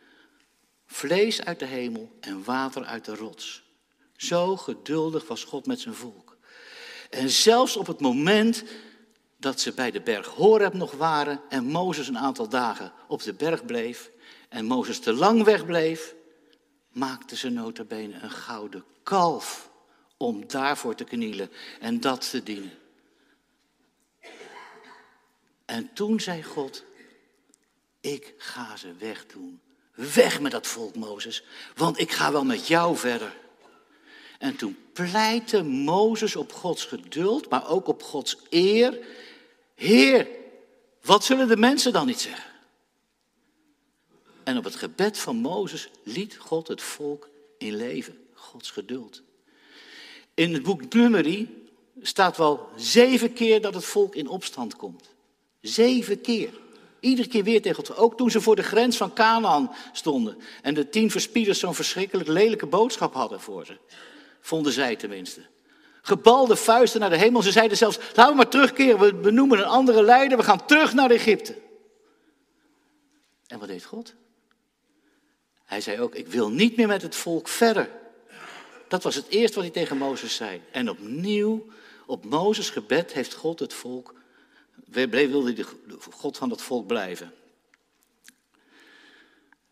vlees 0.87 1.45
uit 1.45 1.59
de 1.59 1.65
hemel 1.65 2.13
en 2.21 2.45
water 2.45 2.85
uit 2.85 3.05
de 3.05 3.15
rots. 3.15 3.63
Zo 4.17 4.57
geduldig 4.57 5.29
was 5.29 5.45
God 5.45 5.67
met 5.67 5.81
zijn 5.81 5.95
volk. 5.95 6.37
En 7.11 7.31
zelfs 7.31 7.77
op 7.77 7.87
het 7.87 8.01
moment 8.01 8.65
dat 9.37 9.61
ze 9.61 9.73
bij 9.73 9.91
de 9.91 10.01
berg 10.01 10.27
Horeb 10.27 10.75
nog 10.75 10.93
waren 10.93 11.41
en 11.49 11.65
Mozes 11.65 12.09
een 12.09 12.19
aantal 12.19 12.49
dagen 12.49 12.93
op 13.09 13.23
de 13.23 13.35
berg 13.35 13.65
bleef 13.65 14.11
en 14.49 14.65
Mozes 14.65 14.99
te 14.99 15.13
lang 15.13 15.45
wegbleef, 15.45 16.15
maakten 16.93 17.37
ze 17.37 17.49
notabene 17.49 18.19
een 18.23 18.31
gouden 18.31 18.85
kalf 19.03 19.73
om 20.17 20.47
daarvoor 20.47 20.95
te 20.95 21.05
knielen 21.05 21.51
en 21.81 22.01
dat 22.01 22.31
te 22.31 22.43
dienen. 22.43 22.79
En 25.65 25.93
toen 25.93 26.21
zei 26.21 26.43
God, 26.43 26.85
ik 28.01 28.35
ga 28.37 28.77
ze 28.77 28.95
wegdoen. 28.99 29.61
Weg 29.95 30.41
met 30.41 30.53
dat 30.53 30.67
volk, 30.67 30.95
Mozes, 30.95 31.45
want 31.75 31.99
ik 31.99 32.11
ga 32.11 32.33
wel 32.33 32.45
met 32.45 32.67
jou 32.67 32.97
verder. 32.97 33.37
En 34.39 34.57
toen 34.57 34.77
pleitte 34.93 35.63
Mozes 35.63 36.37
op 36.37 36.53
Gods 36.53 36.85
geduld, 36.85 37.51
maar 37.51 37.69
ook 37.69 37.87
op 37.87 38.03
Gods 38.03 38.37
eer. 38.51 38.99
Heer, 39.75 40.29
wat 41.03 41.25
zullen 41.25 41.49
de 41.49 41.57
mensen 41.57 41.93
dan 41.93 42.07
niet 42.07 42.21
zeggen? 42.21 42.53
En 44.45 44.59
op 44.59 44.65
het 44.65 44.77
gebed 44.77 45.19
van 45.19 45.37
Mozes 45.37 45.89
liet 46.03 46.37
God 46.37 46.69
het 46.69 46.83
volk 46.83 47.29
in 47.59 47.77
leven. 47.77 48.27
Gods 48.33 48.71
geduld. 48.71 49.23
In 50.35 50.53
het 50.53 50.63
boek 50.63 50.93
Numeri 50.93 51.69
staat 52.03 52.37
wel 52.37 52.69
zeven 52.77 53.33
keer 53.33 53.61
dat 53.61 53.75
het 53.75 53.85
volk 53.85 54.15
in 54.15 54.29
opstand 54.29 54.77
komt. 54.77 55.09
Zeven 55.61 56.21
keer. 56.21 56.51
Iedere 57.01 57.29
keer 57.29 57.45
weer 57.45 57.63
tegen 57.63 57.87
God. 57.87 57.97
Ook 57.97 58.17
toen 58.17 58.31
ze 58.31 58.41
voor 58.41 58.57
de 58.57 58.63
grens 58.63 58.97
van 58.97 59.13
Canaan 59.13 59.75
stonden. 59.93 60.37
En 60.63 60.75
de 60.75 60.89
tien 60.89 61.11
verspieders 61.11 61.59
zo'n 61.59 61.75
verschrikkelijk 61.75 62.29
lelijke 62.29 62.67
boodschap 62.67 63.15
hadden 63.15 63.41
voor 63.41 63.67
ze. 63.67 63.77
Vonden 64.41 64.73
zij 64.73 64.97
tenminste. 64.97 65.41
Gebalde 66.03 66.57
vuisten 66.57 67.01
naar 67.01 67.11
de 67.11 67.17
hemel. 67.17 67.43
Ze 67.43 67.53
zeiden 67.53 67.77
zelfs, 67.77 67.99
laten 68.15 68.29
we 68.29 68.35
maar 68.35 68.49
terugkeren. 68.49 68.99
We 69.01 69.15
benoemen 69.15 69.59
een 69.59 69.65
andere 69.65 70.03
leider. 70.03 70.39
We 70.39 70.45
gaan 70.45 70.67
terug 70.67 70.95
naar 70.95 71.11
Egypte. 71.11 71.59
En 73.47 73.59
wat 73.59 73.69
deed 73.69 73.85
God? 73.85 74.15
Hij 75.65 75.81
zei 75.81 76.01
ook, 76.01 76.15
ik 76.15 76.27
wil 76.27 76.51
niet 76.51 76.77
meer 76.77 76.87
met 76.87 77.03
het 77.03 77.15
volk 77.15 77.49
verder. 77.49 77.91
Dat 78.95 79.03
was 79.03 79.15
het 79.15 79.29
eerste 79.29 79.55
wat 79.55 79.65
hij 79.65 79.73
tegen 79.73 79.97
Mozes 79.97 80.35
zei. 80.35 80.63
En 80.71 80.91
opnieuw, 80.91 81.67
op 82.07 82.25
Mozes 82.25 82.71
gebed 82.71 83.13
heeft 83.13 83.35
God 83.35 83.59
het 83.61 83.73
volk 83.73 84.15
wilde 84.85 85.53
de 85.53 85.67
God 86.11 86.37
van 86.37 86.49
dat 86.49 86.63
volk 86.63 86.87
blijven. 86.87 87.35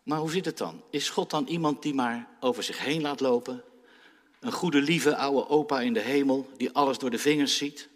Maar 0.02 0.18
hoe 0.18 0.30
zit 0.30 0.44
het 0.44 0.58
dan? 0.58 0.82
Is 0.90 1.08
God 1.08 1.30
dan 1.30 1.46
iemand 1.46 1.82
die 1.82 1.94
maar 1.94 2.28
over 2.40 2.62
zich 2.62 2.78
heen 2.78 3.02
laat 3.02 3.20
lopen? 3.20 3.62
Een 4.40 4.52
goede, 4.52 4.80
lieve 4.80 5.16
oude 5.16 5.48
opa 5.48 5.80
in 5.80 5.92
de 5.92 6.00
hemel 6.00 6.50
die 6.56 6.70
alles 6.70 6.98
door 6.98 7.10
de 7.10 7.18
vingers 7.18 7.56
ziet? 7.56 7.88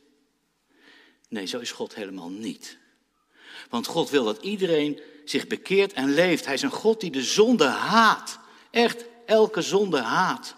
Nee, 1.29 1.47
zo 1.47 1.59
is 1.59 1.73
God 1.73 1.95
helemaal 1.95 2.31
niet. 2.31 2.79
Want 3.71 3.87
God 3.87 4.11
wil 4.11 4.25
dat 4.25 4.43
iedereen 4.43 5.01
zich 5.25 5.47
bekeert 5.47 5.93
en 5.93 6.15
leeft. 6.15 6.45
Hij 6.45 6.55
is 6.55 6.63
een 6.63 6.71
God 6.71 7.01
die 7.01 7.11
de 7.11 7.23
zonde 7.23 7.67
haat. 7.67 8.39
Echt 8.71 9.05
elke 9.25 9.63
zonde 9.63 10.01
haat. 10.01 10.57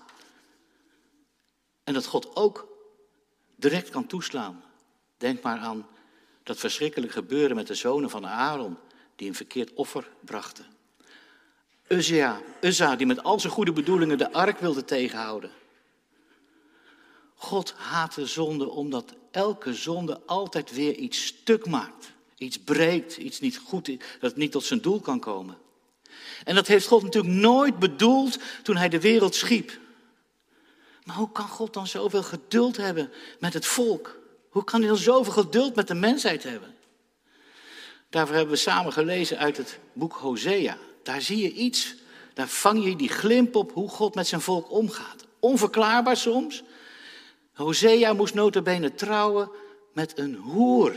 En 1.88 1.94
dat 1.94 2.06
God 2.06 2.36
ook 2.36 2.68
direct 3.56 3.90
kan 3.90 4.06
toeslaan. 4.06 4.62
Denk 5.16 5.42
maar 5.42 5.58
aan 5.58 5.86
dat 6.42 6.58
verschrikkelijk 6.58 7.12
gebeuren 7.12 7.56
met 7.56 7.66
de 7.66 7.74
zonen 7.74 8.10
van 8.10 8.26
Aaron, 8.26 8.76
die 9.16 9.28
een 9.28 9.34
verkeerd 9.34 9.72
offer 9.74 10.10
brachten. 10.20 10.66
Uzia, 11.86 12.40
Uzza, 12.60 12.96
die 12.96 13.06
met 13.06 13.22
al 13.22 13.40
zijn 13.40 13.52
goede 13.52 13.72
bedoelingen 13.72 14.18
de 14.18 14.32
ark 14.32 14.58
wilde 14.58 14.84
tegenhouden. 14.84 15.50
God 17.34 17.72
haat 17.76 18.14
de 18.14 18.26
zonde 18.26 18.68
omdat 18.68 19.14
elke 19.30 19.74
zonde 19.74 20.20
altijd 20.26 20.72
weer 20.72 20.94
iets 20.94 21.26
stuk 21.26 21.66
maakt. 21.66 22.12
Iets 22.36 22.58
breekt, 22.58 23.16
iets 23.16 23.40
niet 23.40 23.58
goed, 23.58 23.90
dat 24.20 24.36
niet 24.36 24.52
tot 24.52 24.64
zijn 24.64 24.80
doel 24.80 25.00
kan 25.00 25.20
komen. 25.20 25.58
En 26.44 26.54
dat 26.54 26.66
heeft 26.66 26.86
God 26.86 27.02
natuurlijk 27.02 27.34
nooit 27.34 27.78
bedoeld 27.78 28.38
toen 28.62 28.76
hij 28.76 28.88
de 28.88 29.00
wereld 29.00 29.34
schiep. 29.34 29.86
Maar 31.08 31.16
hoe 31.16 31.32
kan 31.32 31.48
God 31.48 31.74
dan 31.74 31.86
zoveel 31.86 32.22
geduld 32.22 32.76
hebben 32.76 33.12
met 33.38 33.54
het 33.54 33.66
volk? 33.66 34.18
Hoe 34.48 34.64
kan 34.64 34.80
hij 34.80 34.88
dan 34.88 34.98
zoveel 34.98 35.32
geduld 35.32 35.74
met 35.74 35.88
de 35.88 35.94
mensheid 35.94 36.42
hebben? 36.42 36.74
Daarvoor 38.10 38.34
hebben 38.34 38.54
we 38.54 38.60
samen 38.60 38.92
gelezen 38.92 39.38
uit 39.38 39.56
het 39.56 39.78
boek 39.92 40.12
Hosea. 40.12 40.78
Daar 41.02 41.20
zie 41.20 41.38
je 41.38 41.52
iets, 41.52 41.94
daar 42.34 42.48
vang 42.48 42.84
je 42.84 42.96
die 42.96 43.08
glimp 43.08 43.56
op 43.56 43.72
hoe 43.72 43.88
God 43.88 44.14
met 44.14 44.26
zijn 44.26 44.40
volk 44.40 44.70
omgaat. 44.70 45.26
Onverklaarbaar 45.38 46.16
soms, 46.16 46.62
Hosea 47.52 48.12
moest 48.12 48.34
notabene 48.34 48.94
trouwen 48.94 49.50
met 49.92 50.18
een 50.18 50.34
hoer. 50.34 50.94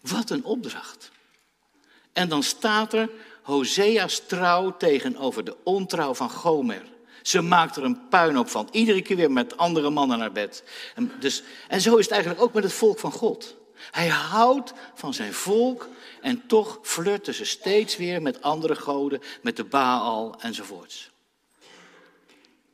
Wat 0.00 0.30
een 0.30 0.44
opdracht. 0.44 1.10
En 2.12 2.28
dan 2.28 2.42
staat 2.42 2.92
er 2.92 3.10
Hosea's 3.42 4.26
trouw 4.26 4.76
tegenover 4.76 5.44
de 5.44 5.56
ontrouw 5.62 6.14
van 6.14 6.30
Gomer. 6.30 6.91
Ze 7.22 7.40
maakt 7.40 7.76
er 7.76 7.84
een 7.84 8.08
puinhoop 8.08 8.48
van. 8.48 8.68
Iedere 8.70 9.02
keer 9.02 9.16
weer 9.16 9.30
met 9.30 9.56
andere 9.56 9.90
mannen 9.90 10.18
naar 10.18 10.32
bed. 10.32 10.64
En, 10.94 11.12
dus, 11.20 11.42
en 11.68 11.80
zo 11.80 11.96
is 11.96 12.04
het 12.04 12.12
eigenlijk 12.12 12.42
ook 12.42 12.54
met 12.54 12.64
het 12.64 12.72
volk 12.72 12.98
van 12.98 13.12
God. 13.12 13.56
Hij 13.90 14.08
houdt 14.08 14.72
van 14.94 15.14
zijn 15.14 15.32
volk 15.32 15.88
en 16.20 16.46
toch 16.46 16.78
flirten 16.82 17.34
ze 17.34 17.44
steeds 17.44 17.96
weer 17.96 18.22
met 18.22 18.42
andere 18.42 18.76
goden, 18.76 19.20
met 19.42 19.56
de 19.56 19.64
Baal 19.64 20.40
enzovoorts. 20.40 21.10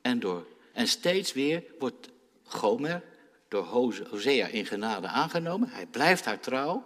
En, 0.03 0.21
door, 0.21 0.47
en 0.73 0.89
steeds 0.89 1.33
weer 1.33 1.65
wordt 1.79 2.09
Gomer 2.45 3.03
door 3.49 3.65
Hosea 4.11 4.47
in 4.47 4.67
genade 4.67 5.07
aangenomen. 5.07 5.69
Hij 5.69 5.87
blijft 5.87 6.25
haar 6.25 6.41
trouw. 6.41 6.85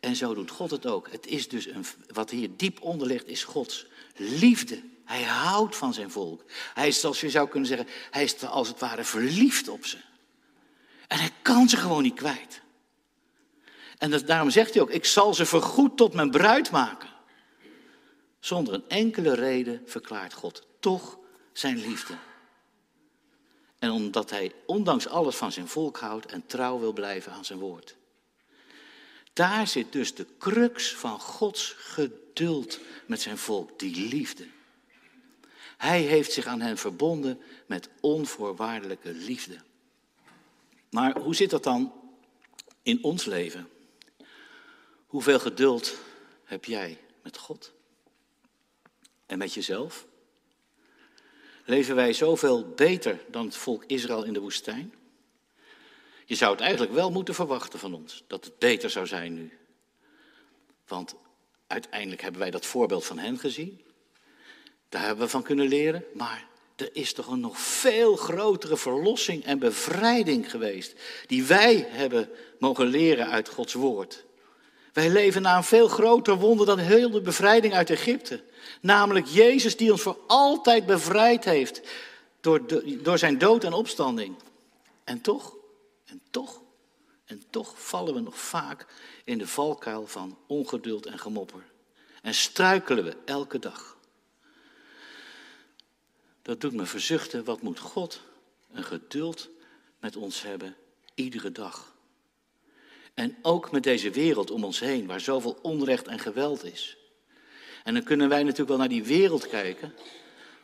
En 0.00 0.16
zo 0.16 0.34
doet 0.34 0.50
God 0.50 0.70
het 0.70 0.86
ook. 0.86 1.10
Het 1.10 1.26
is 1.26 1.48
dus 1.48 1.66
een, 1.66 1.84
wat 2.06 2.30
hier 2.30 2.48
diep 2.56 2.82
onder 2.82 3.06
ligt, 3.06 3.28
is 3.28 3.44
Gods 3.44 3.86
liefde. 4.16 4.82
Hij 5.12 5.22
houdt 5.22 5.76
van 5.76 5.94
zijn 5.94 6.10
volk. 6.10 6.44
Hij 6.74 6.88
is, 6.88 7.00
zoals 7.00 7.20
je 7.20 7.30
zou 7.30 7.48
kunnen 7.48 7.68
zeggen, 7.68 7.88
hij 8.10 8.24
is 8.24 8.44
als 8.44 8.68
het 8.68 8.78
ware 8.78 9.04
verliefd 9.04 9.68
op 9.68 9.86
ze. 9.86 9.96
En 11.08 11.18
hij 11.18 11.30
kan 11.42 11.68
ze 11.68 11.76
gewoon 11.76 12.02
niet 12.02 12.14
kwijt. 12.14 12.60
En 13.98 14.26
daarom 14.26 14.50
zegt 14.50 14.74
hij 14.74 14.82
ook, 14.82 14.90
ik 14.90 15.04
zal 15.04 15.34
ze 15.34 15.46
vergoed 15.46 15.96
tot 15.96 16.14
mijn 16.14 16.30
bruid 16.30 16.70
maken. 16.70 17.08
Zonder 18.40 18.74
een 18.74 18.88
enkele 18.88 19.34
reden 19.34 19.82
verklaart 19.86 20.32
God 20.32 20.66
toch 20.80 21.18
zijn 21.52 21.78
liefde. 21.78 22.14
En 23.78 23.90
omdat 23.90 24.30
hij 24.30 24.52
ondanks 24.66 25.08
alles 25.08 25.36
van 25.36 25.52
zijn 25.52 25.68
volk 25.68 25.98
houdt 25.98 26.26
en 26.26 26.46
trouw 26.46 26.78
wil 26.78 26.92
blijven 26.92 27.32
aan 27.32 27.44
zijn 27.44 27.58
woord. 27.58 27.96
Daar 29.32 29.66
zit 29.66 29.92
dus 29.92 30.14
de 30.14 30.26
crux 30.38 30.94
van 30.94 31.20
Gods 31.20 31.74
geduld 31.78 32.80
met 33.06 33.20
zijn 33.20 33.38
volk, 33.38 33.78
die 33.78 34.08
liefde. 34.08 34.46
Hij 35.76 36.00
heeft 36.00 36.32
zich 36.32 36.46
aan 36.46 36.60
hen 36.60 36.78
verbonden 36.78 37.40
met 37.66 37.88
onvoorwaardelijke 38.00 39.12
liefde. 39.12 39.56
Maar 40.90 41.18
hoe 41.18 41.34
zit 41.34 41.50
dat 41.50 41.62
dan 41.62 41.92
in 42.82 43.04
ons 43.04 43.24
leven? 43.24 43.68
Hoeveel 45.06 45.38
geduld 45.38 45.96
heb 46.44 46.64
jij 46.64 46.98
met 47.22 47.38
God? 47.38 47.72
En 49.26 49.38
met 49.38 49.54
jezelf? 49.54 50.06
Leven 51.64 51.94
wij 51.94 52.12
zoveel 52.12 52.68
beter 52.68 53.20
dan 53.30 53.44
het 53.44 53.56
volk 53.56 53.84
Israël 53.86 54.24
in 54.24 54.32
de 54.32 54.40
woestijn? 54.40 54.94
Je 56.24 56.34
zou 56.34 56.52
het 56.52 56.60
eigenlijk 56.60 56.92
wel 56.92 57.10
moeten 57.10 57.34
verwachten 57.34 57.78
van 57.78 57.94
ons, 57.94 58.24
dat 58.26 58.44
het 58.44 58.58
beter 58.58 58.90
zou 58.90 59.06
zijn 59.06 59.34
nu. 59.34 59.58
Want 60.86 61.14
uiteindelijk 61.66 62.22
hebben 62.22 62.40
wij 62.40 62.50
dat 62.50 62.66
voorbeeld 62.66 63.06
van 63.06 63.18
hen 63.18 63.38
gezien. 63.38 63.80
Daar 64.92 65.04
hebben 65.04 65.24
we 65.24 65.30
van 65.30 65.42
kunnen 65.42 65.68
leren. 65.68 66.04
Maar 66.14 66.46
er 66.76 66.90
is 66.92 67.12
toch 67.12 67.26
een 67.26 67.40
nog 67.40 67.58
veel 67.58 68.16
grotere 68.16 68.76
verlossing 68.76 69.44
en 69.44 69.58
bevrijding 69.58 70.50
geweest. 70.50 70.94
Die 71.26 71.44
wij 71.44 71.86
hebben 71.88 72.30
mogen 72.58 72.86
leren 72.86 73.30
uit 73.30 73.48
Gods 73.48 73.72
woord. 73.72 74.24
Wij 74.92 75.10
leven 75.10 75.42
na 75.42 75.56
een 75.56 75.64
veel 75.64 75.88
groter 75.88 76.36
wonder 76.36 76.66
dan 76.66 76.78
heel 76.78 77.10
de 77.10 77.20
bevrijding 77.20 77.74
uit 77.74 77.90
Egypte. 77.90 78.42
Namelijk 78.80 79.26
Jezus 79.26 79.76
die 79.76 79.92
ons 79.92 80.02
voor 80.02 80.18
altijd 80.26 80.86
bevrijd 80.86 81.44
heeft 81.44 81.80
door, 82.40 82.62
door 83.02 83.18
zijn 83.18 83.38
dood 83.38 83.64
en 83.64 83.72
opstanding. 83.72 84.34
En 85.04 85.20
toch, 85.20 85.56
en 86.04 86.20
toch, 86.30 86.60
en 87.24 87.42
toch 87.50 87.74
vallen 87.76 88.14
we 88.14 88.20
nog 88.20 88.38
vaak 88.38 88.86
in 89.24 89.38
de 89.38 89.46
valkuil 89.46 90.06
van 90.06 90.38
ongeduld 90.46 91.06
en 91.06 91.18
gemopper. 91.18 91.64
En 92.22 92.34
struikelen 92.34 93.04
we 93.04 93.16
elke 93.24 93.58
dag. 93.58 94.00
Dat 96.42 96.60
doet 96.60 96.72
me 96.72 96.86
verzuchten, 96.86 97.44
wat 97.44 97.62
moet 97.62 97.78
God 97.78 98.20
een 98.72 98.84
geduld 98.84 99.48
met 100.00 100.16
ons 100.16 100.42
hebben 100.42 100.76
iedere 101.14 101.52
dag. 101.52 101.94
En 103.14 103.36
ook 103.42 103.70
met 103.70 103.82
deze 103.82 104.10
wereld 104.10 104.50
om 104.50 104.64
ons 104.64 104.80
heen, 104.80 105.06
waar 105.06 105.20
zoveel 105.20 105.58
onrecht 105.62 106.06
en 106.06 106.18
geweld 106.18 106.64
is. 106.64 106.96
En 107.84 107.94
dan 107.94 108.02
kunnen 108.02 108.28
wij 108.28 108.42
natuurlijk 108.42 108.68
wel 108.68 108.78
naar 108.78 108.88
die 108.88 109.04
wereld 109.04 109.48
kijken, 109.48 109.94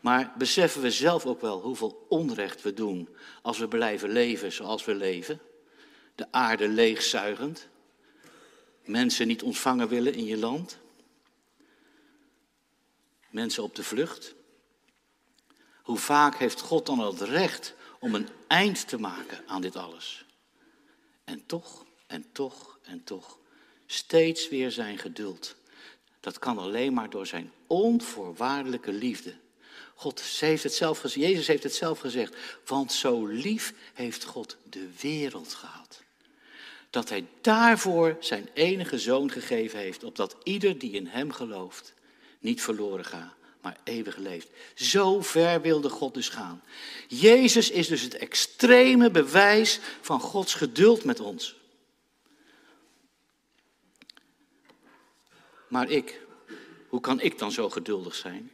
maar 0.01 0.35
beseffen 0.39 0.83
we 0.83 0.91
zelf 0.91 1.27
ook 1.27 1.41
wel 1.41 1.61
hoeveel 1.61 2.07
onrecht 2.09 2.63
we 2.63 2.75
doen 2.75 3.09
als 3.43 3.59
we 3.59 3.69
blijven 3.69 4.09
leven 4.09 4.53
zoals 4.53 4.85
we 4.85 4.95
leven? 4.95 5.41
De 6.15 6.27
aarde 6.31 6.69
leegzuigend, 6.69 7.69
mensen 8.85 9.27
niet 9.27 9.43
ontvangen 9.43 9.89
willen 9.89 10.15
in 10.15 10.25
je 10.25 10.37
land, 10.37 10.79
mensen 13.31 13.63
op 13.63 13.75
de 13.75 13.83
vlucht. 13.83 14.35
Hoe 15.89 15.99
vaak 15.99 16.37
heeft 16.37 16.61
God 16.61 16.87
dan 16.87 16.99
het 16.99 17.21
recht 17.21 17.75
om 18.01 18.15
een 18.15 18.29
eind 18.47 18.89
te 18.89 18.99
maken 18.99 19.45
aan 19.47 19.61
dit 19.61 19.77
alles? 19.77 20.25
En 21.25 21.47
toch, 21.47 21.85
en 22.07 22.25
toch, 22.33 22.79
en 22.83 23.05
toch, 23.05 23.39
steeds 23.87 24.49
weer 24.49 24.71
zijn 24.71 24.99
geduld. 24.99 25.55
Dat 26.21 26.39
kan 26.39 26.59
alleen 26.59 26.93
maar 26.93 27.11
door 27.11 27.27
zijn 27.27 27.53
onvoorwaardelijke 27.67 28.93
liefde. 28.93 29.35
God 29.95 30.21
heeft 30.21 30.63
het 30.63 30.75
zelf 30.75 30.99
gezegd, 30.99 31.27
Jezus 31.27 31.47
heeft 31.47 31.63
het 31.63 31.75
zelf 31.75 31.99
gezegd. 31.99 32.37
Want 32.67 32.93
zo 32.93 33.27
lief 33.27 33.75
heeft 33.95 34.25
God 34.25 34.57
de 34.71 34.89
wereld 35.01 35.55
gehad. 35.55 36.03
Dat 36.91 37.09
hij 37.09 37.27
daarvoor 37.41 38.17
zijn 38.21 38.49
enige 38.55 38.99
zoon 38.99 39.31
gegeven 39.31 39.79
heeft, 39.79 40.05
opdat 40.05 40.37
ieder 40.43 40.79
die 40.79 40.93
in 40.93 41.07
hem 41.07 41.33
gelooft 41.33 41.95
niet 42.39 42.63
verloren 42.63 43.05
gaat, 43.05 43.38
maar 43.61 43.77
eeuwig 43.85 44.17
leeft. 44.17 44.49
Zo 44.75 45.23
ver 45.23 45.61
wilde 45.61 45.89
God 45.89 46.15
dus 46.15 46.29
gaan. 46.29 46.63
Jezus 47.09 47.71
is 47.71 47.89
dus 47.89 48.03
het 48.03 48.17
extreme 48.17 49.11
bewijs 49.11 49.81
van 50.01 50.21
Gods 50.21 50.55
geduld 50.55 51.05
met 51.05 51.21
ons. 51.21 51.57
Maar 55.69 55.91
ik, 55.91 56.21
hoe 56.89 57.01
kan 57.01 57.21
ik 57.21 57.39
dan 57.39 57.53
zo 57.53 57.71
geduldig 57.71 58.15
zijn? 58.15 58.51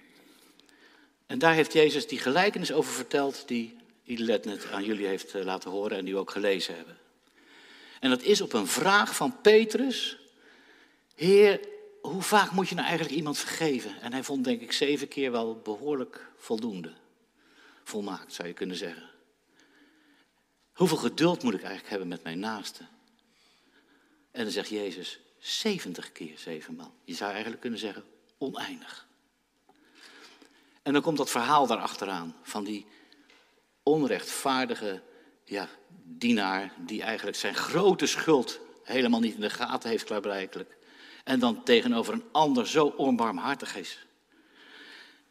En 1.27 1.39
daar 1.39 1.55
heeft 1.55 1.73
Jezus 1.73 2.07
die 2.07 2.19
gelijkenis 2.19 2.73
over 2.73 2.93
verteld 2.93 3.43
die 3.47 3.77
Ilet 4.05 4.45
net 4.45 4.71
aan 4.71 4.85
jullie 4.85 5.07
heeft 5.07 5.35
eh, 5.35 5.45
laten 5.45 5.71
horen 5.71 5.99
en 5.99 6.05
die 6.05 6.15
we 6.15 6.21
ook 6.21 6.31
gelezen 6.31 6.75
hebben. 6.77 6.99
En 8.01 8.11
dat 8.11 8.23
is 8.23 8.41
op 8.41 8.53
een 8.53 8.67
vraag 8.67 9.17
van 9.17 9.41
Petrus. 9.41 10.19
Heer, 11.15 11.61
hoe 12.11 12.23
vaak 12.23 12.51
moet 12.51 12.69
je 12.69 12.75
nou 12.75 12.87
eigenlijk 12.87 13.17
iemand 13.17 13.39
vergeven? 13.39 14.01
En 14.01 14.13
hij 14.13 14.23
vond 14.23 14.45
denk 14.45 14.61
ik 14.61 14.73
zeven 14.73 15.09
keer 15.09 15.31
wel 15.31 15.59
behoorlijk 15.59 16.31
voldoende. 16.37 16.93
Volmaakt 17.85 18.33
zou 18.33 18.49
je 18.49 18.55
kunnen 18.55 18.77
zeggen. 18.77 19.11
Hoeveel 20.73 20.97
geduld 20.97 21.43
moet 21.43 21.55
ik 21.55 21.61
eigenlijk 21.61 21.91
hebben 21.91 22.09
met 22.09 22.23
mijn 22.23 22.39
naaste? 22.39 22.83
En 24.31 24.43
dan 24.43 24.53
zegt 24.53 24.69
Jezus, 24.69 25.21
70 25.39 26.13
keer 26.13 26.39
zevenmaal. 26.39 26.95
Je 27.05 27.15
zou 27.15 27.31
eigenlijk 27.31 27.61
kunnen 27.61 27.79
zeggen, 27.79 28.05
oneindig. 28.39 29.07
En 30.83 30.93
dan 30.93 31.03
komt 31.03 31.17
dat 31.17 31.31
verhaal 31.31 31.67
daarachteraan 31.67 32.37
van 32.43 32.65
die 32.65 32.87
onrechtvaardige 33.83 35.03
ja, 35.45 35.69
dienaar 36.03 36.73
die 36.77 37.03
eigenlijk 37.03 37.37
zijn 37.37 37.55
grote 37.55 38.07
schuld 38.07 38.61
helemaal 38.83 39.21
niet 39.21 39.35
in 39.35 39.41
de 39.41 39.51
gaten 39.51 39.91
heeft 39.91 40.05
klaarblijkelijk 40.05 40.77
en 41.25 41.39
dan 41.39 41.63
tegenover 41.63 42.15
een 42.15 42.25
ander 42.33 42.69
zo 42.69 42.87
onbarmhartig 42.87 43.77
is. 43.77 44.07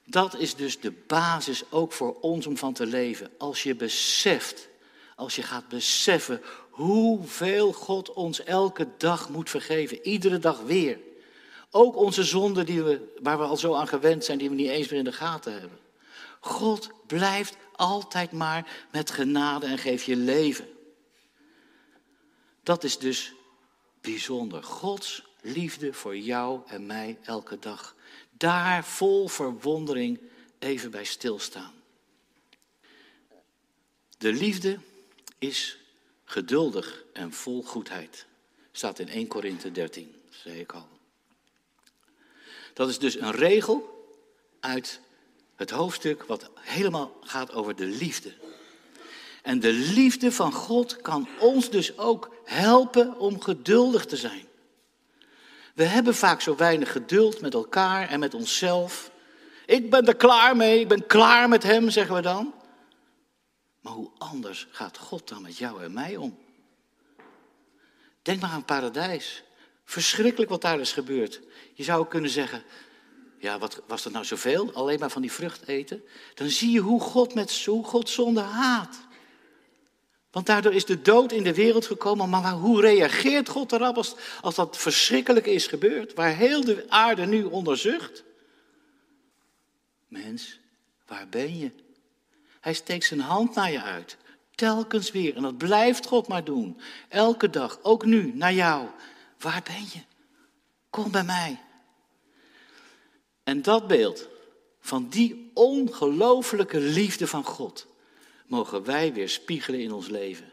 Dat 0.06 0.40
is 0.40 0.56
dus 0.56 0.80
de 0.80 0.92
basis 0.92 1.64
ook 1.70 1.92
voor 1.92 2.20
ons 2.20 2.48
om 2.48 2.58
van 2.58 2.74
te 2.74 2.86
leven. 2.86 3.32
Als 3.38 3.64
je 3.64 3.76
beseft, 3.76 4.68
als 5.16 5.36
je 5.36 5.44
gaat 5.44 5.68
beseffen 5.68 6.42
hoeveel 6.70 7.74
God 7.74 8.14
ons 8.14 8.44
elke 8.44 8.88
dag 8.98 9.30
moet 9.30 9.50
vergeven, 9.50 10.08
iedere 10.08 10.40
dag 10.40 10.62
weer. 10.62 11.00
Ook 11.72 11.96
onze 11.96 12.24
zonden 12.24 12.66
die 12.66 12.84
we, 12.84 13.14
waar 13.22 13.38
we 13.38 13.44
al 13.44 13.58
zo 13.58 13.74
aan 13.74 13.88
gewend 13.88 14.24
zijn, 14.24 14.38
die 14.38 14.50
we 14.50 14.56
niet 14.56 14.70
eens 14.70 14.90
meer 14.90 15.00
in 15.00 15.06
de 15.06 15.12
gaten 15.12 15.52
hebben. 15.52 15.80
God 16.40 16.90
blijft 17.08 17.58
altijd 17.76 18.32
maar 18.32 18.88
met 18.92 19.12
genade 19.12 19.66
en 19.66 19.78
geeft 19.78 20.06
je 20.06 20.16
leven. 20.16 20.68
Dat 22.64 22.84
is 22.84 22.98
dus 22.98 23.34
bijzonder. 24.02 24.64
Gods 24.64 25.24
liefde 25.44 25.94
voor 25.94 26.18
jou 26.18 26.62
en 26.68 26.86
mij 26.86 27.18
elke 27.24 27.60
dag. 27.60 27.96
Daar 28.32 28.86
vol 28.86 29.28
verwondering 29.28 30.20
even 30.60 30.92
bij 30.92 31.04
stilstaan. 31.04 31.74
De 34.18 34.34
liefde 34.34 34.80
is 35.38 35.78
geduldig 36.24 37.04
en 37.14 37.34
vol 37.34 37.64
goedheid. 37.64 38.26
Staat 38.72 39.00
in 39.00 39.08
1 39.08 39.28
Korinthe 39.28 39.72
13, 39.72 40.16
zei 40.30 40.60
ik 40.60 40.72
al. 40.72 40.88
Dat 42.74 42.90
is 42.90 43.00
dus 43.00 43.20
een 43.20 43.32
regel 43.32 44.08
uit 44.60 45.00
het 45.56 45.70
hoofdstuk 45.70 46.24
wat 46.24 46.50
helemaal 46.60 47.18
gaat 47.22 47.52
over 47.52 47.76
de 47.76 47.86
liefde. 47.86 48.34
En 49.42 49.60
de 49.60 49.72
liefde 49.72 50.32
van 50.32 50.54
God 50.54 51.02
kan 51.02 51.28
ons 51.40 51.70
dus 51.70 51.98
ook 51.98 52.36
helpen 52.44 53.18
om 53.20 53.42
geduldig 53.42 54.06
te 54.06 54.18
zijn. 54.18 54.48
We 55.74 55.84
hebben 55.84 56.16
vaak 56.16 56.42
zo 56.42 56.56
weinig 56.56 56.92
geduld 56.92 57.42
met 57.42 57.54
elkaar 57.54 58.10
en 58.10 58.20
met 58.20 58.34
onszelf. 58.34 59.12
Ik 59.66 59.90
ben 59.90 60.08
er 60.08 60.16
klaar 60.16 60.56
mee, 60.56 60.80
ik 60.80 60.88
ben 60.88 61.08
klaar 61.08 61.50
met 61.50 61.64
Hem, 61.64 61.90
zeggen 61.90 62.16
we 62.16 62.22
dan. 62.22 62.54
Maar 63.82 63.94
hoe 63.94 64.12
anders 64.18 64.68
gaat 64.72 64.98
God 64.98 65.28
dan 65.28 65.42
met 65.42 65.58
jou 65.58 65.84
en 65.84 65.94
mij 65.94 66.16
om? 66.16 66.38
Denk 68.22 68.42
maar 68.42 68.50
aan 68.50 68.66
paradijs. 68.66 69.44
Verschrikkelijk 69.86 70.52
wat 70.52 70.62
daar 70.62 70.80
is 70.80 70.92
gebeurd. 70.92 71.42
Je 71.74 71.84
zou 71.84 72.08
kunnen 72.08 72.30
zeggen, 72.30 72.64
ja, 73.40 73.60
wat 73.60 73.82
was 73.88 74.04
dat 74.04 74.14
nou 74.14 74.26
zoveel? 74.26 74.74
Alleen 74.74 75.00
maar 75.00 75.10
van 75.10 75.22
die 75.22 75.32
vrucht 75.32 75.68
eten? 75.68 76.04
Dan 76.34 76.50
zie 76.50 76.72
je 76.72 76.80
hoe 76.80 77.02
God, 77.02 77.34
met, 77.34 77.66
hoe 77.66 77.84
God 77.84 78.10
zonde 78.10 78.42
haat. 78.42 78.98
Want 80.34 80.46
daardoor 80.46 80.74
is 80.74 80.86
de 80.86 81.02
dood 81.02 81.32
in 81.32 81.44
de 81.44 81.54
wereld 81.54 81.86
gekomen. 81.86 82.30
Maar 82.30 82.52
hoe 82.52 82.82
reageert 82.82 83.50
God 83.50 83.72
erop 83.72 83.98
als, 83.98 84.16
als 84.42 84.56
dat 84.56 84.78
verschrikkelijke 84.78 85.52
is 85.52 85.68
gebeurd? 85.68 86.14
Waar 86.14 86.36
heel 86.36 86.64
de 86.64 86.86
aarde 86.90 87.26
nu 87.26 87.44
onderzucht? 87.44 88.24
Mens, 90.08 90.60
waar 91.08 91.28
ben 91.30 91.58
je? 91.58 91.72
Hij 92.60 92.74
steekt 92.74 93.06
zijn 93.06 93.20
hand 93.20 93.56
naar 93.56 93.72
je 93.72 93.82
uit. 93.82 94.18
Telkens 94.56 95.12
weer. 95.12 95.36
En 95.36 95.42
dat 95.42 95.58
blijft 95.58 96.06
God 96.06 96.28
maar 96.28 96.44
doen. 96.44 96.80
Elke 97.10 97.50
dag, 97.50 97.80
ook 97.82 98.06
nu, 98.06 98.32
naar 98.36 98.54
jou. 98.54 98.88
Waar 99.40 99.62
ben 99.64 99.86
je? 99.94 100.02
Kom 100.90 101.12
bij 101.12 101.24
mij. 101.24 101.60
En 103.44 103.62
dat 103.62 103.88
beeld 103.88 104.28
van 104.80 105.10
die 105.10 105.52
ongelooflijke 105.54 106.80
liefde 106.80 107.28
van 107.28 107.44
God 107.44 107.88
mogen 108.46 108.84
wij 108.84 109.14
weer 109.14 109.30
spiegelen 109.30 109.80
in 109.80 109.92
ons 109.92 110.08
leven. 110.08 110.52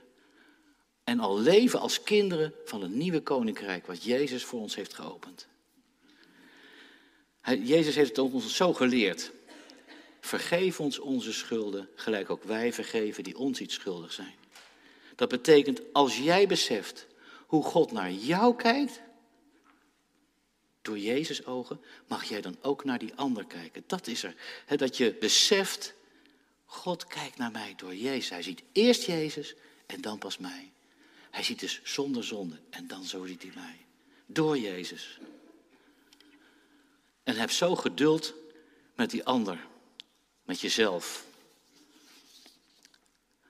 En 1.04 1.20
al 1.20 1.40
leven 1.40 1.80
als 1.80 2.02
kinderen 2.02 2.54
van 2.64 2.82
het 2.82 2.90
nieuwe 2.90 3.20
koninkrijk 3.20 3.86
wat 3.86 4.04
Jezus 4.04 4.44
voor 4.44 4.60
ons 4.60 4.74
heeft 4.74 4.94
geopend. 4.94 5.48
Jezus 7.42 7.94
heeft 7.94 8.16
het 8.16 8.18
ons 8.18 8.56
zo 8.56 8.72
geleerd. 8.72 9.32
Vergeef 10.20 10.80
ons 10.80 10.98
onze 10.98 11.32
schulden, 11.32 11.88
gelijk 11.94 12.30
ook 12.30 12.42
wij 12.42 12.72
vergeven 12.72 13.24
die 13.24 13.38
ons 13.38 13.60
iets 13.60 13.74
schuldig 13.74 14.12
zijn. 14.12 14.34
Dat 15.16 15.28
betekent, 15.28 15.80
als 15.92 16.18
jij 16.18 16.46
beseft 16.46 17.06
hoe 17.46 17.62
God 17.62 17.92
naar 17.92 18.12
jou 18.12 18.56
kijkt, 18.56 19.00
door 20.82 20.98
Jezus 20.98 21.46
ogen, 21.46 21.80
mag 22.06 22.24
jij 22.24 22.40
dan 22.40 22.56
ook 22.62 22.84
naar 22.84 22.98
die 22.98 23.14
ander 23.14 23.46
kijken. 23.46 23.84
Dat 23.86 24.06
is 24.06 24.22
er. 24.22 24.34
dat 24.76 24.96
je 24.96 25.14
beseft, 25.20 25.94
God 26.70 27.06
kijkt 27.06 27.36
naar 27.36 27.50
mij 27.50 27.74
door 27.76 27.94
Jezus. 27.94 28.30
Hij 28.30 28.42
ziet 28.42 28.62
eerst 28.72 29.02
Jezus 29.02 29.54
en 29.86 30.00
dan 30.00 30.18
pas 30.18 30.38
mij. 30.38 30.72
Hij 31.30 31.42
ziet 31.42 31.60
dus 31.60 31.80
zonder 31.84 32.24
zonde 32.24 32.60
en 32.70 32.86
dan 32.86 33.04
zo 33.04 33.26
ziet 33.26 33.42
hij 33.42 33.52
mij. 33.54 33.86
Door 34.26 34.58
Jezus. 34.58 35.18
En 37.22 37.36
heb 37.36 37.50
zo 37.50 37.76
geduld 37.76 38.34
met 38.94 39.10
die 39.10 39.24
ander, 39.24 39.66
met 40.44 40.60
jezelf. 40.60 41.24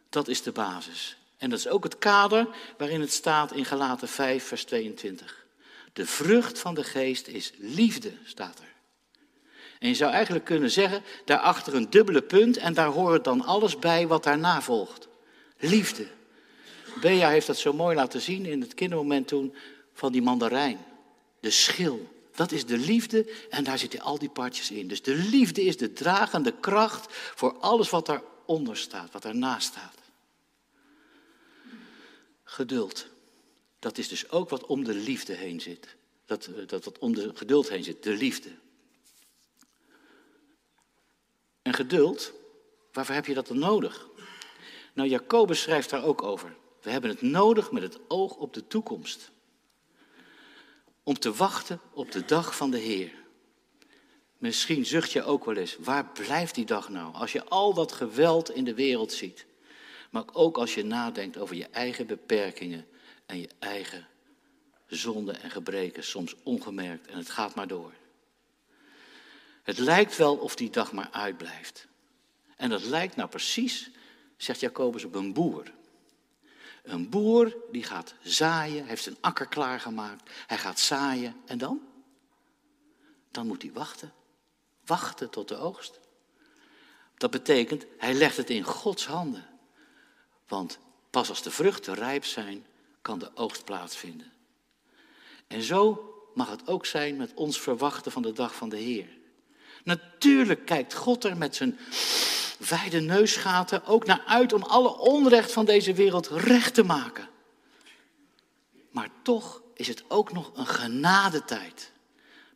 Dat 0.08 0.28
is 0.28 0.42
de 0.42 0.52
basis. 0.52 1.16
En 1.36 1.50
dat 1.50 1.58
is 1.58 1.68
ook 1.68 1.84
het 1.84 1.98
kader 1.98 2.48
waarin 2.78 3.00
het 3.00 3.12
staat 3.12 3.52
in 3.52 3.64
Galaten 3.64 4.08
5, 4.08 4.44
vers 4.44 4.64
22. 4.64 5.46
De 5.92 6.06
vrucht 6.06 6.58
van 6.58 6.74
de 6.74 6.84
geest 6.84 7.26
is 7.26 7.52
liefde, 7.56 8.12
staat 8.24 8.58
er. 8.58 8.69
En 9.80 9.88
je 9.88 9.94
zou 9.94 10.12
eigenlijk 10.12 10.44
kunnen 10.44 10.70
zeggen, 10.70 11.02
daarachter 11.24 11.74
een 11.74 11.90
dubbele 11.90 12.22
punt 12.22 12.56
en 12.56 12.74
daar 12.74 12.88
hoort 12.88 13.24
dan 13.24 13.44
alles 13.44 13.78
bij 13.78 14.06
wat 14.06 14.24
daarna 14.24 14.62
volgt. 14.62 15.08
Liefde. 15.58 16.06
Bea 17.00 17.28
heeft 17.28 17.46
dat 17.46 17.56
zo 17.56 17.72
mooi 17.72 17.96
laten 17.96 18.20
zien 18.20 18.46
in 18.46 18.60
het 18.60 18.74
kindermoment 18.74 19.28
toen 19.28 19.54
van 19.92 20.12
die 20.12 20.22
mandarijn. 20.22 20.78
De 21.40 21.50
schil. 21.50 22.08
Dat 22.34 22.52
is 22.52 22.66
de 22.66 22.78
liefde 22.78 23.32
en 23.50 23.64
daar 23.64 23.78
zitten 23.78 24.00
al 24.00 24.18
die 24.18 24.28
partjes 24.28 24.70
in. 24.70 24.88
Dus 24.88 25.02
de 25.02 25.14
liefde 25.14 25.62
is 25.62 25.76
de 25.76 25.92
dragende 25.92 26.54
kracht 26.60 27.06
voor 27.34 27.58
alles 27.58 27.90
wat 27.90 28.06
daaronder 28.06 28.76
staat, 28.76 29.12
wat 29.12 29.22
daarnaast 29.22 29.66
staat. 29.66 29.94
Geduld. 32.44 33.06
Dat 33.78 33.98
is 33.98 34.08
dus 34.08 34.30
ook 34.30 34.48
wat 34.48 34.66
om 34.66 34.84
de 34.84 34.94
liefde 34.94 35.32
heen 35.32 35.60
zit. 35.60 35.96
Dat, 36.26 36.46
eh, 36.46 36.66
dat 36.66 36.84
wat 36.84 36.98
om 36.98 37.14
de 37.14 37.30
geduld 37.34 37.68
heen 37.68 37.84
zit, 37.84 38.02
de 38.02 38.16
liefde. 38.16 38.50
En 41.62 41.69
geduld, 41.80 42.32
waarvoor 42.92 43.14
heb 43.14 43.26
je 43.26 43.34
dat 43.34 43.46
dan 43.46 43.58
nodig? 43.58 44.08
Nou, 44.92 45.08
Jacobus 45.08 45.60
schrijft 45.60 45.90
daar 45.90 46.04
ook 46.04 46.22
over. 46.22 46.56
We 46.82 46.90
hebben 46.90 47.10
het 47.10 47.22
nodig 47.22 47.72
met 47.72 47.82
het 47.82 47.98
oog 48.08 48.34
op 48.34 48.54
de 48.54 48.66
toekomst. 48.66 49.30
Om 51.02 51.18
te 51.18 51.32
wachten 51.32 51.80
op 51.92 52.12
de 52.12 52.24
dag 52.24 52.56
van 52.56 52.70
de 52.70 52.78
Heer. 52.78 53.12
Misschien 54.38 54.86
zucht 54.86 55.12
je 55.12 55.22
ook 55.22 55.44
wel 55.44 55.56
eens, 55.56 55.76
waar 55.78 56.06
blijft 56.12 56.54
die 56.54 56.64
dag 56.64 56.88
nou? 56.88 57.14
Als 57.14 57.32
je 57.32 57.44
al 57.44 57.74
dat 57.74 57.92
geweld 57.92 58.50
in 58.50 58.64
de 58.64 58.74
wereld 58.74 59.12
ziet. 59.12 59.46
Maar 60.10 60.24
ook 60.32 60.58
als 60.58 60.74
je 60.74 60.84
nadenkt 60.84 61.38
over 61.38 61.56
je 61.56 61.66
eigen 61.66 62.06
beperkingen 62.06 62.86
en 63.26 63.40
je 63.40 63.48
eigen 63.58 64.06
zonden 64.86 65.42
en 65.42 65.50
gebreken, 65.50 66.04
soms 66.04 66.34
ongemerkt 66.42 67.06
en 67.06 67.16
het 67.16 67.30
gaat 67.30 67.54
maar 67.54 67.68
door. 67.68 67.92
Het 69.62 69.78
lijkt 69.78 70.16
wel 70.16 70.36
of 70.36 70.56
die 70.56 70.70
dag 70.70 70.92
maar 70.92 71.08
uitblijft. 71.10 71.86
En 72.56 72.70
dat 72.70 72.82
lijkt 72.82 73.16
nou 73.16 73.28
precies, 73.28 73.90
zegt 74.36 74.60
Jacobus, 74.60 75.04
op 75.04 75.14
een 75.14 75.32
boer. 75.32 75.72
Een 76.82 77.08
boer 77.08 77.56
die 77.70 77.82
gaat 77.82 78.14
zaaien, 78.22 78.86
heeft 78.86 79.02
zijn 79.02 79.16
akker 79.20 79.46
klaargemaakt, 79.46 80.30
hij 80.46 80.58
gaat 80.58 80.80
zaaien 80.80 81.36
en 81.46 81.58
dan? 81.58 81.80
Dan 83.30 83.46
moet 83.46 83.62
hij 83.62 83.72
wachten. 83.72 84.12
Wachten 84.84 85.30
tot 85.30 85.48
de 85.48 85.56
oogst. 85.56 86.00
Dat 87.16 87.30
betekent, 87.30 87.84
hij 87.98 88.14
legt 88.14 88.36
het 88.36 88.50
in 88.50 88.62
Gods 88.62 89.06
handen. 89.06 89.46
Want 90.48 90.78
pas 91.10 91.28
als 91.28 91.42
de 91.42 91.50
vruchten 91.50 91.94
rijp 91.94 92.24
zijn, 92.24 92.66
kan 93.02 93.18
de 93.18 93.30
oogst 93.34 93.64
plaatsvinden. 93.64 94.32
En 95.46 95.62
zo 95.62 96.14
mag 96.34 96.50
het 96.50 96.68
ook 96.68 96.86
zijn 96.86 97.16
met 97.16 97.34
ons 97.34 97.60
verwachten 97.60 98.12
van 98.12 98.22
de 98.22 98.32
dag 98.32 98.54
van 98.54 98.68
de 98.68 98.76
Heer. 98.76 99.18
Natuurlijk 99.84 100.66
kijkt 100.66 100.94
God 100.94 101.24
er 101.24 101.36
met 101.36 101.56
zijn 101.56 101.78
wijde 102.68 103.00
neusgaten 103.00 103.86
ook 103.86 104.06
naar 104.06 104.22
uit 104.26 104.52
om 104.52 104.62
alle 104.62 104.98
onrecht 104.98 105.52
van 105.52 105.64
deze 105.64 105.94
wereld 105.94 106.26
recht 106.26 106.74
te 106.74 106.82
maken. 106.82 107.28
Maar 108.90 109.08
toch 109.22 109.62
is 109.74 109.88
het 109.88 110.04
ook 110.08 110.32
nog 110.32 110.50
een 110.54 110.66
genadetijd. 110.66 111.92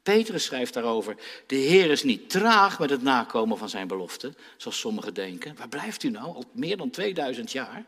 Petrus 0.03 0.45
schrijft 0.45 0.75
daarover: 0.75 1.17
De 1.47 1.57
Heer 1.57 1.91
is 1.91 2.03
niet 2.03 2.31
traag 2.31 2.79
met 2.79 2.91
het 2.91 3.03
nakomen 3.03 3.59
van 3.59 3.69
zijn 3.69 3.89
belofte, 3.89 4.35
zoals 4.57 4.79
sommigen 4.79 5.15
denken. 5.15 5.57
Waar 5.57 5.69
blijft 5.69 6.03
u 6.03 6.11
nou? 6.11 6.35
Al 6.35 6.45
meer 6.53 6.77
dan 6.77 6.91
2000 6.91 7.53
jaar. 7.53 7.85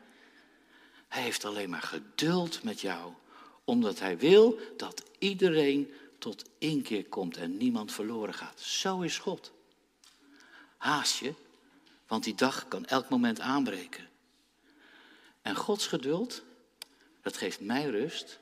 Hij 1.08 1.22
heeft 1.22 1.44
alleen 1.44 1.70
maar 1.70 1.82
geduld 1.82 2.62
met 2.62 2.80
jou, 2.80 3.12
omdat 3.64 3.98
hij 3.98 4.18
wil 4.18 4.58
dat 4.76 5.02
iedereen 5.18 5.90
tot 6.26 6.44
inkeer 6.58 7.04
komt 7.04 7.36
en 7.36 7.56
niemand 7.56 7.92
verloren 7.92 8.34
gaat. 8.34 8.60
Zo 8.60 9.00
is 9.00 9.18
God. 9.18 9.52
Haast 10.76 11.18
je, 11.18 11.34
want 12.06 12.24
die 12.24 12.34
dag 12.34 12.68
kan 12.68 12.84
elk 12.84 13.08
moment 13.08 13.40
aanbreken. 13.40 14.08
En 15.42 15.56
Gods 15.56 15.86
geduld, 15.86 16.42
dat 17.22 17.36
geeft 17.36 17.60
mij 17.60 17.90
rust, 17.90 18.38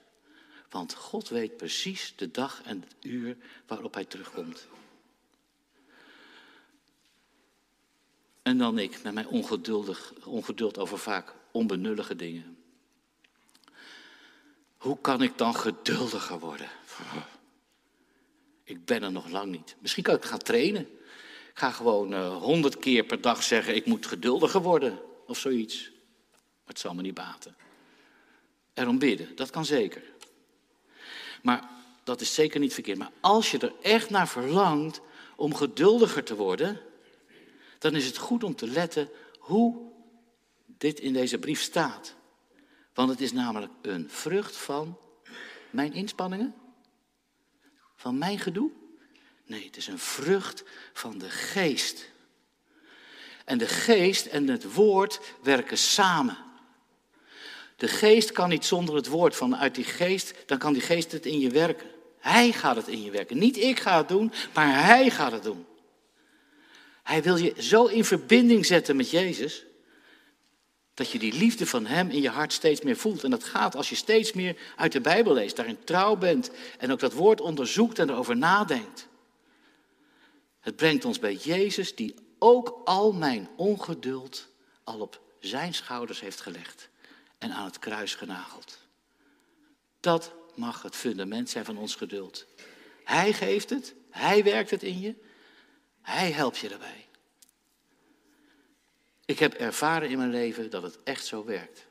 want 0.70 0.94
God 0.94 1.28
weet 1.28 1.56
precies 1.56 2.12
de 2.16 2.30
dag 2.30 2.62
en 2.62 2.80
het 2.80 2.94
uur 3.00 3.36
waarop 3.66 3.94
hij 3.94 4.04
terugkomt. 4.04 4.66
En 8.42 8.58
dan 8.58 8.78
ik 8.78 9.02
met 9.02 9.14
mijn 9.14 9.28
ongeduldig, 9.28 10.12
ongeduld 10.24 10.78
over 10.78 10.98
vaak 10.98 11.34
onbenullige 11.50 12.16
dingen. 12.16 12.58
Hoe 14.76 15.00
kan 15.00 15.22
ik 15.22 15.38
dan 15.38 15.54
geduldiger 15.54 16.38
worden? 16.38 16.68
Ik 18.64 18.84
ben 18.84 19.02
er 19.02 19.12
nog 19.12 19.28
lang 19.28 19.50
niet. 19.50 19.76
Misschien 19.78 20.02
kan 20.02 20.14
ik 20.14 20.24
gaan 20.24 20.38
trainen. 20.38 20.82
Ik 21.50 21.60
ga 21.60 21.70
gewoon 21.70 22.12
eh, 22.12 22.36
honderd 22.36 22.78
keer 22.78 23.04
per 23.04 23.20
dag 23.20 23.42
zeggen: 23.42 23.76
ik 23.76 23.86
moet 23.86 24.06
geduldiger 24.06 24.62
worden 24.62 24.98
of 25.26 25.38
zoiets. 25.38 25.90
Maar 26.30 26.72
het 26.74 26.78
zal 26.78 26.94
me 26.94 27.02
niet 27.02 27.14
baten. 27.14 27.56
Erom 28.74 28.98
bidden, 28.98 29.36
dat 29.36 29.50
kan 29.50 29.64
zeker. 29.64 30.02
Maar 31.42 31.68
dat 32.04 32.20
is 32.20 32.34
zeker 32.34 32.60
niet 32.60 32.74
verkeerd. 32.74 32.98
Maar 32.98 33.12
als 33.20 33.50
je 33.50 33.58
er 33.58 33.72
echt 33.82 34.10
naar 34.10 34.28
verlangt 34.28 35.00
om 35.36 35.54
geduldiger 35.54 36.24
te 36.24 36.34
worden, 36.34 36.80
dan 37.78 37.94
is 37.94 38.06
het 38.06 38.18
goed 38.18 38.44
om 38.44 38.54
te 38.54 38.66
letten 38.66 39.08
hoe 39.38 39.92
dit 40.66 41.00
in 41.00 41.12
deze 41.12 41.38
brief 41.38 41.60
staat. 41.60 42.14
Want 42.94 43.10
het 43.10 43.20
is 43.20 43.32
namelijk 43.32 43.72
een 43.82 44.10
vrucht 44.10 44.56
van 44.56 44.98
mijn 45.70 45.92
inspanningen, 45.92 46.54
van 48.04 48.18
mijn 48.18 48.38
gedoe. 48.38 48.70
Nee, 49.46 49.64
het 49.64 49.76
is 49.76 49.86
een 49.86 49.98
vrucht 49.98 50.64
van 50.92 51.18
de 51.18 51.30
geest. 51.30 52.10
En 53.44 53.58
de 53.58 53.66
geest 53.66 54.26
en 54.26 54.48
het 54.48 54.72
woord 54.72 55.20
werken 55.42 55.78
samen. 55.78 56.36
De 57.76 57.88
geest 57.88 58.32
kan 58.32 58.48
niet 58.48 58.64
zonder 58.64 58.94
het 58.94 59.06
woord. 59.06 59.36
Vanuit 59.36 59.74
die 59.74 59.84
geest, 59.84 60.34
dan 60.46 60.58
kan 60.58 60.72
die 60.72 60.82
geest 60.82 61.12
het 61.12 61.26
in 61.26 61.38
je 61.38 61.50
werken. 61.50 61.86
Hij 62.18 62.52
gaat 62.52 62.76
het 62.76 62.88
in 62.88 63.02
je 63.02 63.10
werken. 63.10 63.38
Niet 63.38 63.56
ik 63.56 63.80
ga 63.80 63.96
het 63.96 64.08
doen, 64.08 64.32
maar 64.54 64.84
hij 64.84 65.10
gaat 65.10 65.32
het 65.32 65.42
doen. 65.42 65.66
Hij 67.02 67.22
wil 67.22 67.36
je 67.36 67.54
zo 67.58 67.86
in 67.86 68.04
verbinding 68.04 68.66
zetten 68.66 68.96
met 68.96 69.10
Jezus, 69.10 69.64
dat 70.94 71.10
je 71.10 71.18
die 71.18 71.32
liefde 71.32 71.66
van 71.66 71.86
Hem 71.86 72.10
in 72.10 72.22
je 72.22 72.28
hart 72.28 72.52
steeds 72.52 72.80
meer 72.80 72.96
voelt. 72.96 73.24
En 73.24 73.30
dat 73.30 73.44
gaat 73.44 73.76
als 73.76 73.88
je 73.88 73.94
steeds 73.94 74.32
meer 74.32 74.56
uit 74.76 74.92
de 74.92 75.00
Bijbel 75.00 75.32
leest, 75.32 75.56
daarin 75.56 75.84
trouw 75.84 76.16
bent 76.16 76.50
en 76.78 76.92
ook 76.92 77.00
dat 77.00 77.12
woord 77.12 77.40
onderzoekt 77.40 77.98
en 77.98 78.10
erover 78.10 78.36
nadenkt. 78.36 79.08
Het 80.60 80.76
brengt 80.76 81.04
ons 81.04 81.18
bij 81.18 81.34
Jezus, 81.34 81.94
die 81.94 82.14
ook 82.38 82.80
al 82.84 83.12
mijn 83.12 83.48
ongeduld 83.56 84.48
al 84.84 85.00
op 85.00 85.20
zijn 85.40 85.74
schouders 85.74 86.20
heeft 86.20 86.40
gelegd 86.40 86.88
en 87.38 87.52
aan 87.52 87.64
het 87.64 87.78
kruis 87.78 88.14
genageld. 88.14 88.78
Dat 90.00 90.32
mag 90.54 90.82
het 90.82 90.96
fundament 90.96 91.50
zijn 91.50 91.64
van 91.64 91.76
ons 91.76 91.94
geduld. 91.94 92.46
Hij 93.04 93.32
geeft 93.32 93.70
het, 93.70 93.94
hij 94.10 94.44
werkt 94.44 94.70
het 94.70 94.82
in 94.82 95.00
je, 95.00 95.14
hij 96.02 96.30
helpt 96.32 96.58
je 96.58 96.68
daarbij. 96.68 97.03
Ik 99.24 99.38
heb 99.38 99.54
ervaren 99.54 100.10
in 100.10 100.18
mijn 100.18 100.30
leven 100.30 100.70
dat 100.70 100.82
het 100.82 100.98
echt 101.04 101.26
zo 101.26 101.44
werkt. 101.44 101.86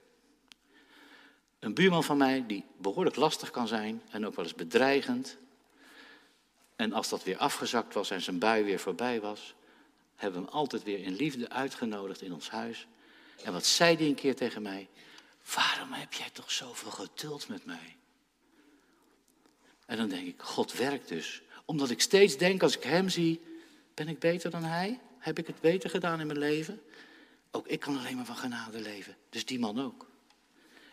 Een 1.59 1.73
buurman 1.73 2.03
van 2.03 2.17
mij 2.17 2.43
die 2.47 2.65
behoorlijk 2.77 3.15
lastig 3.15 3.51
kan 3.51 3.67
zijn 3.67 4.01
en 4.09 4.25
ook 4.25 4.35
wel 4.35 4.45
eens 4.45 4.55
bedreigend. 4.55 5.37
En 6.75 6.93
als 6.93 7.09
dat 7.09 7.23
weer 7.23 7.37
afgezakt 7.37 7.93
was 7.93 8.11
en 8.11 8.21
zijn 8.21 8.39
bui 8.39 8.63
weer 8.63 8.79
voorbij 8.79 9.21
was, 9.21 9.55
hebben 10.15 10.39
we 10.39 10.45
hem 10.45 10.55
altijd 10.55 10.83
weer 10.83 10.99
in 10.99 11.15
liefde 11.15 11.49
uitgenodigd 11.49 12.21
in 12.21 12.33
ons 12.33 12.49
huis. 12.49 12.87
En 13.43 13.53
wat 13.53 13.65
zei 13.65 13.95
hij 13.95 14.05
een 14.05 14.15
keer 14.15 14.35
tegen 14.35 14.61
mij? 14.61 14.89
Waarom 15.55 15.91
heb 15.91 16.13
jij 16.13 16.29
toch 16.33 16.51
zoveel 16.51 16.91
geduld 16.91 17.47
met 17.47 17.65
mij? 17.65 17.95
En 19.85 19.97
dan 19.97 20.09
denk 20.09 20.27
ik, 20.27 20.41
God 20.41 20.73
werkt 20.73 21.07
dus. 21.07 21.41
Omdat 21.65 21.89
ik 21.89 22.01
steeds 22.01 22.37
denk, 22.37 22.63
als 22.63 22.77
ik 22.77 22.83
hem 22.83 23.09
zie, 23.09 23.41
ben 23.93 24.07
ik 24.07 24.19
beter 24.19 24.49
dan 24.49 24.63
hij? 24.63 24.99
Heb 25.17 25.39
ik 25.39 25.47
het 25.47 25.61
beter 25.61 25.89
gedaan 25.89 26.19
in 26.19 26.27
mijn 26.27 26.39
leven? 26.39 26.81
Ook 27.55 27.67
ik 27.67 27.79
kan 27.79 27.97
alleen 27.97 28.15
maar 28.15 28.25
van 28.25 28.37
genade 28.37 28.79
leven. 28.79 29.15
Dus 29.29 29.45
die 29.45 29.59
man 29.59 29.81
ook. 29.81 30.07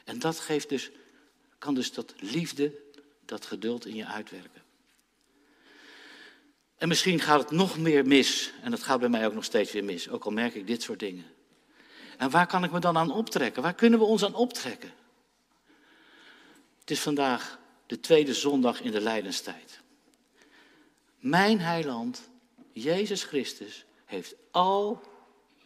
En 0.05 0.19
dat 0.19 0.41
geeft 0.41 0.69
dus, 0.69 0.91
kan 1.59 1.75
dus 1.75 1.93
dat 1.93 2.15
liefde, 2.17 2.73
dat 3.25 3.47
geduld 3.47 3.87
in 3.87 3.95
je 3.95 4.07
uitwerken. 4.07 4.63
En 6.77 6.89
misschien 6.89 7.21
gaat 7.21 7.41
het 7.41 7.51
nog 7.51 7.79
meer 7.79 8.07
mis. 8.07 8.53
En 8.63 8.71
dat 8.71 8.83
gaat 8.83 9.01
bij 9.01 9.09
mij 9.09 9.27
ook 9.27 9.35
nog 9.35 9.45
steeds 9.45 9.73
weer 9.73 9.85
mis. 9.85 10.09
Ook 10.09 10.25
al 10.25 10.31
merk 10.31 10.55
ik 10.55 10.67
dit 10.67 10.83
soort 10.83 10.99
dingen. 10.99 11.25
En 12.17 12.31
waar 12.31 12.47
kan 12.47 12.65
ik 12.65 12.71
me 12.71 12.79
dan 12.79 12.97
aan 12.97 13.13
optrekken? 13.13 13.63
Waar 13.63 13.75
kunnen 13.75 13.99
we 13.99 14.05
ons 14.05 14.25
aan 14.25 14.35
optrekken? 14.35 14.93
Het 16.81 16.91
is 16.91 17.01
vandaag 17.01 17.59
de 17.87 18.01
tweede 18.01 18.35
zondag 18.35 18.81
in 18.81 18.91
de 18.91 19.01
lijdenstijd. 19.01 19.81
Mijn 21.19 21.61
heiland, 21.61 22.31
Jezus 22.73 23.23
Christus, 23.23 23.85
heeft 24.05 24.35
al 24.51 25.03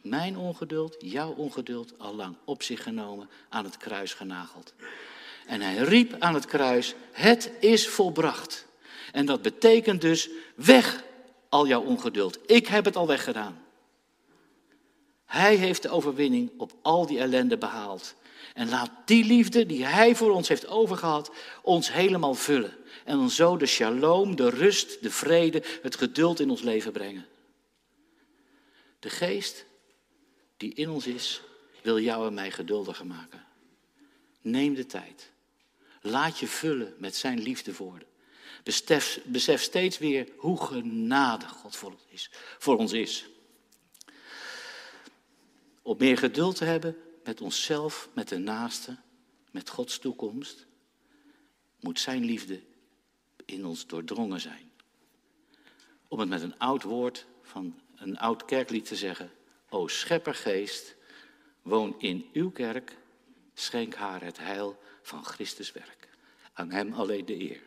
mijn 0.05 0.37
ongeduld, 0.37 0.97
jouw 0.99 1.33
ongeduld, 1.33 1.99
al 1.99 2.15
lang 2.15 2.37
op 2.45 2.63
zich 2.63 2.83
genomen, 2.83 3.29
aan 3.49 3.65
het 3.65 3.77
kruis 3.77 4.15
genageld. 4.15 4.75
En 5.47 5.61
hij 5.61 5.77
riep 5.77 6.17
aan 6.19 6.35
het 6.35 6.47
kruis, 6.47 6.95
het 7.13 7.51
is 7.61 7.89
volbracht. 7.89 8.67
En 9.13 9.27
dat 9.27 9.43
betekent 9.43 10.01
dus, 10.01 10.31
weg 10.55 11.05
al 11.49 11.67
jouw 11.67 11.83
ongeduld. 11.83 12.39
Ik 12.47 12.67
heb 12.67 12.85
het 12.85 12.97
al 12.97 13.07
weggedaan. 13.07 13.63
Hij 15.25 15.55
heeft 15.55 15.83
de 15.83 15.91
overwinning 15.91 16.51
op 16.57 16.73
al 16.83 17.07
die 17.07 17.19
ellende 17.19 17.59
behaald. 17.59 18.15
En 18.55 18.69
laat 18.69 18.91
die 19.05 19.25
liefde 19.25 19.67
die 19.67 19.85
Hij 19.85 20.15
voor 20.15 20.31
ons 20.31 20.49
heeft 20.49 20.67
overgehad, 20.67 21.31
ons 21.63 21.93
helemaal 21.93 22.35
vullen. 22.35 22.77
En 23.05 23.17
dan 23.17 23.31
zo 23.31 23.57
de 23.57 23.67
shalom, 23.67 24.37
de 24.37 24.51
rust, 24.51 25.03
de 25.03 25.11
vrede, 25.11 25.63
het 25.83 25.97
geduld 25.97 26.41
in 26.41 26.51
ons 26.51 26.63
leven 26.63 26.93
brengen. 26.93 27.27
De 28.99 29.11
geest 29.11 29.67
die 30.57 30.75
in 30.75 30.89
ons 30.89 31.07
is, 31.07 31.43
wil 31.83 31.99
jou 31.99 32.27
en 32.27 32.35
mij 32.35 32.51
geduldiger 32.51 33.07
maken. 33.07 33.45
Neem 34.41 34.75
de 34.75 34.87
tijd. 34.87 35.33
Laat 36.01 36.39
je 36.39 36.47
vullen 36.47 36.95
met 36.99 37.17
zijn 37.17 37.43
liefdewoorden. 37.43 38.09
Besef, 38.63 39.21
besef 39.25 39.63
steeds 39.63 39.99
weer 39.99 40.29
hoe 40.37 40.61
genadig 40.61 41.51
God 41.51 41.77
voor 41.77 41.91
ons 41.91 42.05
is. 42.09 42.31
Voor 42.59 42.77
ons 42.77 42.93
is. 42.93 43.29
Om 45.83 45.97
meer 45.99 46.19
geduld 46.19 46.57
te 46.57 46.65
hebben 46.65 46.97
met 47.25 47.41
onszelf, 47.41 48.09
met 48.15 48.29
de 48.29 48.39
naaste, 48.39 48.97
met 49.51 49.69
Gods 49.69 49.99
toekomst, 49.99 50.67
moet 51.81 52.01
zijn 52.01 52.25
liefde 52.25 52.61
in 53.45 53.67
ons 53.67 53.87
doordrongen 53.87 54.41
zijn. 54.41 54.71
Om 56.09 56.19
het 56.19 56.29
met 56.29 56.43
een 56.43 56.59
oud 56.59 56.83
woord 56.83 57.27
van 57.43 57.81
een 57.97 58.19
oud 58.19 58.45
kerklied 58.45 58.85
te 58.85 58.97
zeggen, 58.97 59.31
O 59.75 59.89
scheppergeest, 59.89 60.95
woon 61.63 61.95
in 61.99 62.31
uw 62.33 62.51
kerk, 62.51 62.97
schenk 63.55 63.95
haar 63.95 64.23
het 64.23 64.39
heil 64.39 64.79
van 65.03 65.25
Christus 65.25 65.73
werk. 65.73 66.09
Aan 66.53 66.71
hem 66.71 66.93
alleen 66.93 67.25
de 67.25 67.41
eer. 67.51 67.61